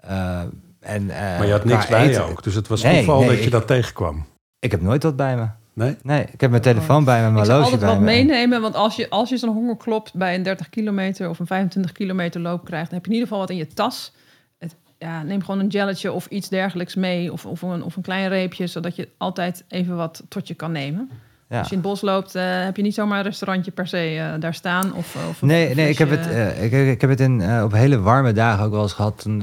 [0.05, 0.41] Uh,
[0.79, 3.43] en, maar je had niks bij je ook, dus het was nee, toeval nee, dat
[3.43, 4.25] je dat tegenkwam.
[4.59, 5.47] Ik heb nooit wat bij me.
[5.75, 5.95] Nee?
[6.03, 7.75] Nee, ik heb mijn telefoon bij me, mijn horloge bij me.
[7.75, 10.43] Ik zou altijd wat meenemen, want als je, als je zo'n honger klopt bij een
[10.43, 13.49] 30 kilometer of een 25 kilometer loop krijgt, dan heb je in ieder geval wat
[13.49, 14.13] in je tas.
[14.57, 18.01] Het, ja, neem gewoon een gelletje of iets dergelijks mee of, of, een, of een
[18.01, 21.09] klein reepje, zodat je altijd even wat tot je kan nemen.
[21.49, 21.57] Ja.
[21.57, 24.15] Als je in het bos loopt, uh, heb je niet zomaar een restaurantje per se
[24.15, 24.93] uh, daar staan.
[24.93, 27.71] Of, of nee, of nee ik, heb het, uh, ik, ik, heb het in, op
[27.71, 29.21] hele warme dagen ook wel eens gehad.
[29.21, 29.39] Toen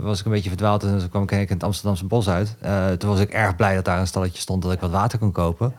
[0.00, 2.56] was ik een beetje verdwaald en toen kwam ik in het Amsterdamse bos uit.
[2.98, 5.32] toen was ik erg blij dat daar een stalletje stond dat ik wat water kon
[5.32, 5.74] kopen.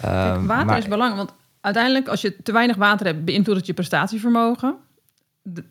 [0.00, 3.66] Kijk, water maar, is belangrijk, want uiteindelijk als je te weinig water hebt, beïnvloedt het
[3.66, 4.76] je prestatievermogen.
[5.42, 5.64] De,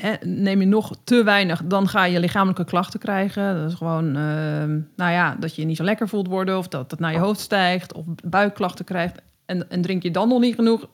[0.00, 3.56] hè, neem je nog te weinig, dan ga je lichamelijke klachten krijgen.
[3.56, 4.64] Dat is gewoon, uh,
[4.96, 6.58] nou ja, dat je je niet zo lekker voelt worden...
[6.58, 9.22] of dat het naar je hoofd stijgt of buikklachten krijgt.
[9.46, 10.88] En, en drink je dan nog niet genoeg,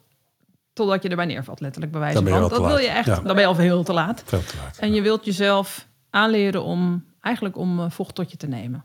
[0.73, 2.49] totdat je erbij neervalt, letterlijk bij wijze van.
[2.49, 3.15] Dat wil je echt, ja.
[3.15, 4.23] dan ben je al heel te laat.
[4.27, 8.37] Veel te laat en je wilt jezelf aanleren om eigenlijk om eh, vocht tot je
[8.37, 8.85] te nemen.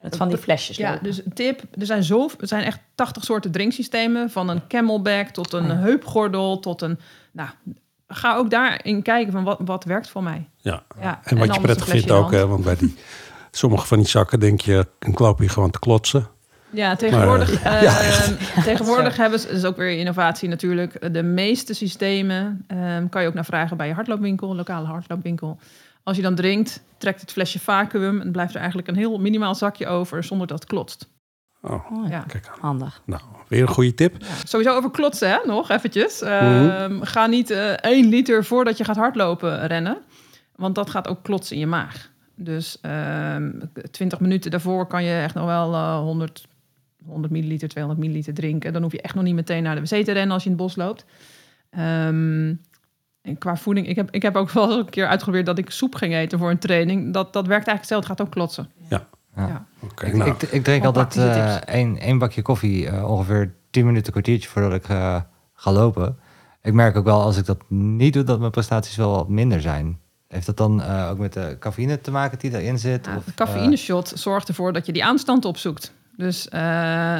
[0.00, 0.76] Met van die flesjes.
[0.76, 1.04] Ja, lopen.
[1.04, 1.62] dus tip.
[1.78, 4.30] Er zijn, zo, er zijn echt 80 soorten drinksystemen.
[4.30, 6.98] Van een camelback tot een Oh heupgordel tot een...
[7.32, 7.48] Nou,
[8.08, 10.48] ga ook daarin kijken van wat, wat werkt voor mij.
[10.56, 10.82] Ja.
[11.00, 12.96] Ja, En wat je prettig vindt ook, hè, want bij die,
[13.50, 16.28] sommige van die zakken denk je, een loop je gewoon te klotsen.
[16.70, 21.74] Ja, tegenwoordig, Maar, eh, tegenwoordig hebben ze, dat is ook weer innovatie natuurlijk, de meeste
[21.74, 25.58] systemen ehm, kan je ook naar vragen bij je hardloopwinkel, lokale hardloopwinkel.
[26.02, 29.54] Als je dan drinkt, trekt het flesje vacuüm en blijft er eigenlijk een heel minimaal
[29.54, 31.08] zakje over zonder dat het klotst.
[31.64, 32.10] Oh, Oh, ja.
[32.10, 32.20] Ja.
[32.20, 32.58] kijk aan.
[32.60, 33.02] Handig.
[33.04, 34.14] Nou, weer een goede tip.
[34.18, 34.26] Ja.
[34.44, 35.38] Sowieso over klotsen, hè?
[35.46, 36.22] nog eventjes.
[36.22, 39.98] Ehm, Ga niet eh 1 liter voordat je gaat hardlopen rennen,
[40.56, 42.10] want dat gaat ook klotsen in je maag.
[42.34, 43.50] Dus ehm
[43.90, 46.46] 20 minuten daarvoor kan je echt nog wel eh 100,
[47.06, 48.72] 100 milliliter, 200 milliliter drinken.
[48.72, 50.54] Dan hoef je echt nog niet meteen naar de wc te rennen als je in
[50.54, 51.04] het bos loopt.
[51.70, 52.54] Ehm,
[53.22, 55.70] en qua voeding, ik heb, ik heb ook wel eens een keer uitgeprobeerd dat ik
[55.70, 57.12] soep ging eten voor een training.
[57.12, 58.70] Dat, dat werkt eigenlijk hetzelfde, het gaat ook klotsen.
[58.88, 59.06] Ja.
[59.36, 59.66] Ja.
[60.02, 64.12] Ik, nou, ik, ik drink altijd eh één, één bakje koffie, eh, ongeveer 10 minuten,
[64.12, 65.20] kwartiertje voordat ik eh,
[65.54, 66.18] ga lopen.
[66.62, 69.60] Ik merk ook wel als ik dat niet doe, dat mijn prestaties wel wat minder
[69.60, 69.98] zijn.
[70.28, 73.06] Heeft dat dan eh, ook met de cafeïne te maken die erin zit?
[73.06, 75.92] Ja, Of, de cafeïne shot zorgt ervoor dat je die aanstand opzoekt.
[76.16, 76.60] Dus eh,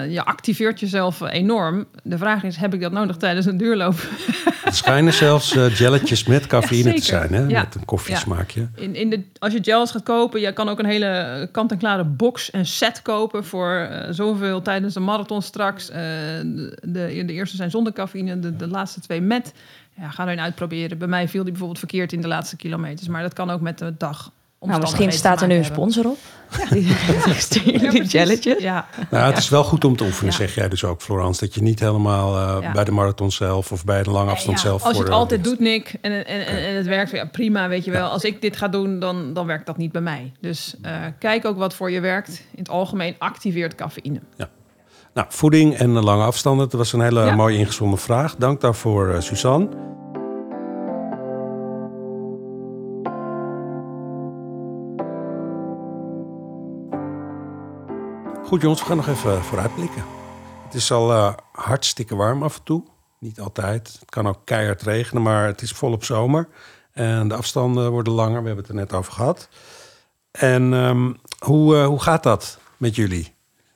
[0.09, 1.87] je activeert jezelf enorm.
[2.03, 3.95] De vraag is, heb ik dat nodig tijdens een duurloop?
[4.65, 7.43] er schijnen zelfs eh jelletjes met cafeïne Ja, te zijn, hè?
[7.43, 7.61] Ja.
[7.61, 8.69] met een koffiesmaakje.
[8.75, 12.51] In, in de, als je gels gaat kopen, je kan ook een hele kant-en-klare box
[12.51, 15.91] en set kopen voor eh, zoveel tijdens de marathon straks.
[15.91, 19.55] Eh, de, de, de eerste zijn zonder cafeïne, de, de laatste twee met.
[19.97, 20.99] Ja, ga erin uitproberen.
[20.99, 23.79] Bij mij viel die bijvoorbeeld verkeerd in de laatste kilometers, maar dat kan ook met
[23.79, 24.33] de dag.
[24.65, 26.17] Nou, misschien staat er nu een sponsor op.
[26.71, 26.97] Die,
[27.91, 28.63] die jelletjes.
[28.63, 29.39] Ja, Nou, het Ja.
[29.39, 30.37] is wel goed om te oefenen, Ja.
[30.39, 31.41] zeg jij dus ook, Florence.
[31.45, 32.73] Dat je niet helemaal eh, Ja.
[32.73, 34.83] bij de marathon zelf of bij de lange afstand Ja, zelf...
[34.83, 37.69] als je voor het altijd doet, Nick, en, en, en, en het werkt, ja, prima,
[37.69, 38.09] weet je wel.
[38.09, 40.33] Als ik dit ga doen, dan, dan werkt dat niet bij mij.
[40.41, 42.29] Dus eh, kijk ook wat voor je werkt.
[42.29, 44.21] In het algemeen activeert cafeïne.
[45.15, 46.69] Nou, voeding en de lange afstanden.
[46.69, 47.35] Dat was een hele Ja.
[47.35, 48.37] mooie ingezonde vraag.
[48.37, 49.69] Dank daarvoor, eh, Suzanne.
[58.45, 60.05] Goed jongens, we gaan nog even vooruitblikken.
[60.65, 62.83] Het is al eh, hartstikke warm af en toe.
[63.19, 63.97] Niet altijd.
[64.01, 66.49] Het kan ook keihard regenen, maar het is volop zomer.
[66.93, 68.41] En de afstanden worden langer.
[68.41, 69.49] We hebben het er net over gehad.
[70.31, 73.35] En ehm, hoe, eh, hoe gaat dat met jullie?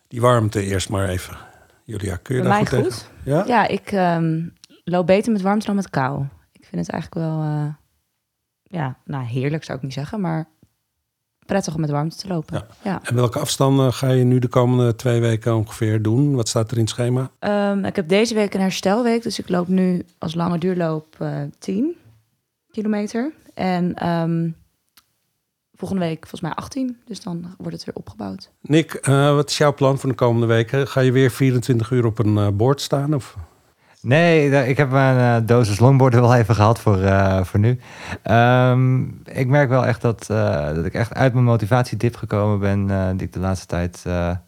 [0.08, 1.36] Die warmte eerst maar even.
[1.84, 2.84] Julia, kun je Bij daar goed, goed.
[2.84, 3.08] tegen?
[3.24, 3.44] Ja?
[3.46, 4.46] Ja, ik ehm,
[4.84, 6.24] loop beter met warmte dan met kou.
[6.52, 7.74] Ik vind het eigenlijk wel, eh,
[8.62, 10.48] ja, nou heerlijk zou ik niet zeggen, maar
[11.48, 12.54] prettig om met warmte te lopen.
[12.54, 12.66] Ja.
[12.90, 13.00] Ja.
[13.02, 16.34] En welke afstanden ga je nu de komende twee weken ongeveer doen?
[16.34, 17.30] Wat staat er in het schema?
[17.38, 21.42] Ehm, ik heb deze week een herstelweek, dus ik loop nu als lange duurloop eh
[21.58, 21.96] 10
[22.70, 23.32] kilometer.
[23.54, 24.50] En ehm,
[25.72, 28.50] volgende week volgens mij 18, dus dan wordt het weer opgebouwd.
[28.60, 30.88] Nick, eh, wat is jouw plan voor de komende weken?
[30.88, 33.14] Ga je weer 24 uur op een eh, bord staan?
[33.14, 33.36] Of?
[34.00, 37.78] Nee, ik heb mijn eh, dosis longboarden wel even gehad voor, eh, voor nu.
[38.22, 43.16] Ehm, ik merk wel echt dat, eh, dat ik echt uit mijn motivatiedip gekomen ben...
[43.16, 44.04] die ik de laatste tijd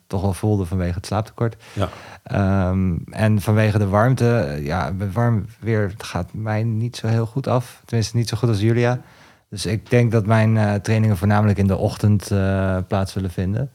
[0.06, 1.56] toch wel voelde vanwege het slaaptekort.
[1.72, 1.88] Ja.
[2.22, 7.82] Ehm, en vanwege de warmte, ja, warm weer gaat mij niet zo heel goed af.
[7.84, 9.00] Tenminste, niet zo goed als Julia.
[9.48, 12.28] Dus ik denk dat mijn trainingen voornamelijk in de ochtend
[12.86, 13.70] plaats zullen vinden.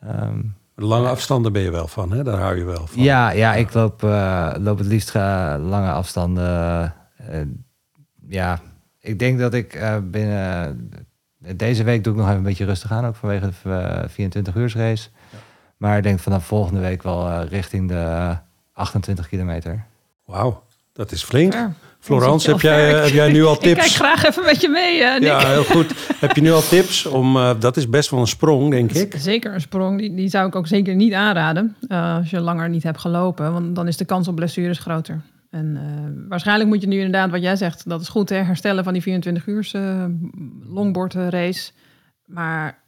[0.00, 0.42] De
[0.76, 2.22] lange afstanden ben je wel van, hè?
[2.24, 3.02] Daar hou je wel van.
[3.02, 6.92] ja, ja, ik loop, eh, loop het liefst eh, lange afstanden.
[7.16, 7.40] eh,
[8.28, 8.60] ja,
[9.00, 10.90] ik denk dat ik eh, binnen...
[11.56, 14.54] Deze week doe ik nog even een beetje rustig aan, ook vanwege de eh, 24
[14.54, 15.08] uur race.
[15.76, 18.36] Maar ik denk vanaf volgende week wel eh, richting de
[18.72, 19.84] 28 kilometer.
[20.24, 20.62] Wauw,
[20.96, 21.52] dat is flink.
[21.52, 21.72] Ja.
[22.00, 23.96] Florence, heb jij, heb jij nu al Ik kijk tips?
[23.96, 25.22] graag even met je mee, eh, Nick.
[25.22, 25.94] Ja, heel goed.
[26.20, 27.36] heb je nu al tips om...
[27.36, 29.14] eh, dat is best wel een sprong, denk ik.
[29.18, 29.98] Zeker een sprong.
[29.98, 33.52] Die, die zou ik ook zeker niet aanraden eh, als je langer niet hebt gelopen.
[33.52, 35.20] Want dan is de kans op blessures groter.
[35.50, 35.78] En
[36.28, 39.02] waarschijnlijk moet je nu inderdaad, wat jij zegt, dat is goed, hè, herstellen van die
[39.02, 39.68] 24 uur
[40.68, 41.70] longboard race.
[42.24, 42.84] Maar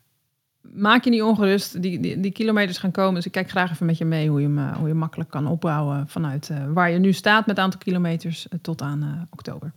[0.73, 1.83] maak je niet ongerust.
[1.83, 3.15] Die, die, die kilometers gaan komen.
[3.15, 5.31] Dus ik kijk graag even met je mee hoe je hem, eh, hoe je makkelijk
[5.31, 9.23] kan opbouwen vanuit eh, waar je nu staat met aantal kilometers eh, tot aan eh,
[9.31, 9.73] oktober.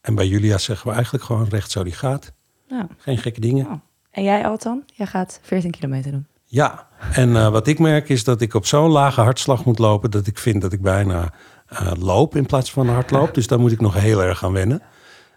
[0.00, 2.32] En bij Julia zeggen we eigenlijk gewoon recht zo die gaat.
[2.66, 2.86] Ja.
[2.96, 3.66] Geen gekke dingen.
[3.66, 3.72] Oh.
[4.10, 4.82] En jij, Altan?
[4.86, 6.26] Jij gaat 14 kilometer doen.
[6.44, 10.10] Ja, en eh, wat ik merk is dat ik op zo'n lage hartslag moet lopen...
[10.10, 11.32] dat ik vind dat ik bijna
[11.66, 13.34] eh, loop in plaats van hardloop.
[13.34, 14.82] Dus daar moet ik nog heel erg aan wennen.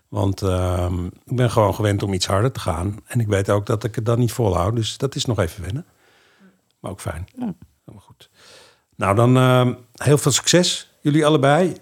[0.07, 2.99] Want ehm, ik ben gewoon gewend om iets harder te gaan.
[3.05, 4.75] En ik weet ook dat ik het dan niet volhoud.
[4.75, 5.85] Dus dat is nog even wennen.
[6.79, 7.27] Maar ook fijn.
[7.35, 7.53] Ja.
[7.85, 8.29] Helemaal goed.
[8.95, 10.91] Nou, dan ehm, heel veel succes.
[11.01, 11.75] Jullie allebei.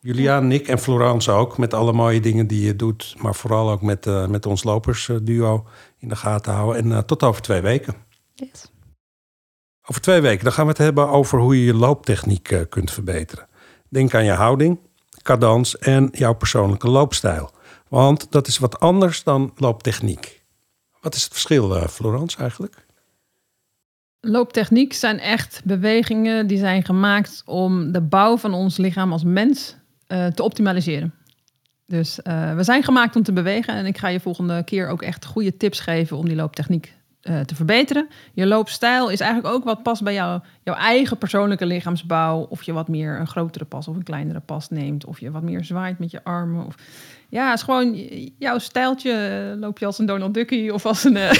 [0.00, 1.58] Julia, Nick en Florence ook.
[1.58, 3.14] Met alle mooie dingen die je doet.
[3.18, 5.66] Maar vooral ook met, uh, met ons lopersduo
[5.98, 6.82] in de gaten houden.
[6.82, 7.94] En uh, tot over twee weken.
[8.34, 8.70] Yes.
[9.90, 12.90] Over twee weken dan gaan we het hebben over hoe je je looptechniek uh, kunt
[12.90, 13.48] verbeteren.
[13.88, 14.78] Denk aan je houding,
[15.22, 17.50] cadans en jouw persoonlijke loopstijl.
[17.90, 20.42] Want dat is wat anders dan looptechniek.
[21.00, 22.86] Wat is het verschil, Florence, eigenlijk?
[24.20, 29.76] Looptechniek zijn echt bewegingen die zijn gemaakt om de bouw van ons lichaam als mens
[30.08, 31.14] uh, te optimaliseren.
[31.86, 35.02] Dus uh, we zijn gemaakt om te bewegen en ik ga je volgende keer ook
[35.02, 38.08] echt goede tips geven om die looptechniek uh, te verbeteren.
[38.32, 42.46] Je loopstijl is eigenlijk ook wat past bij jou, jouw eigen persoonlijke lichaamsbouw.
[42.48, 45.04] Of je wat meer een grotere pas of een kleinere pas neemt.
[45.04, 46.66] Of je wat meer zwaait met je armen.
[46.66, 46.74] Of,
[47.30, 47.94] ja, is gewoon
[48.38, 49.56] jouw stijltje.
[49.60, 51.30] Loop je als een Donald Duckie of als een, uh,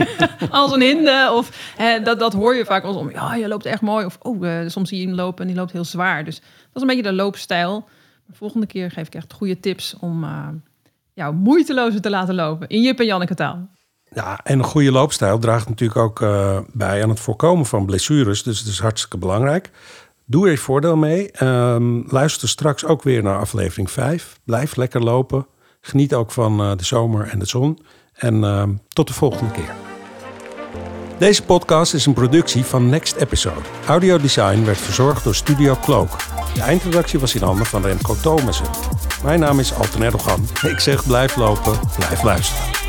[0.50, 1.30] als een hinde.
[1.32, 4.04] Of, uh, dat, dat hoor je vaak als om, ja, je loopt echt mooi.
[4.04, 6.24] Of oh, uh, soms zie je hem lopen en die loopt heel zwaar.
[6.24, 7.88] Dus dat is een beetje de loopstijl.
[8.26, 10.26] De volgende keer geef ik echt goede tips om
[11.12, 12.68] jou moeitelozer te laten lopen.
[12.68, 13.68] In Jip en Janneke taal.
[14.12, 18.42] Ja, en een goede loopstijl draagt natuurlijk ook uh, bij aan het voorkomen van blessures.
[18.42, 19.70] Dus het is hartstikke belangrijk.
[20.28, 21.30] Doe er je voordeel mee.
[21.42, 24.38] Um, luister straks ook weer naar aflevering 5.
[24.44, 25.46] Blijf lekker lopen.
[25.80, 27.78] Geniet ook van uh, de zomer en de zon.
[28.12, 29.74] En uh, tot de volgende keer.
[31.18, 33.60] Deze podcast is een productie van Next Episode.
[33.86, 36.10] Audiodesign werd verzorgd door Studio Cloak.
[36.54, 38.66] De eindredactie was in handen van Remco Thomassen.
[39.22, 40.46] Mijn naam is Alten Erdogan.
[40.62, 42.85] Ik zeg blijf lopen, blijf luisteren.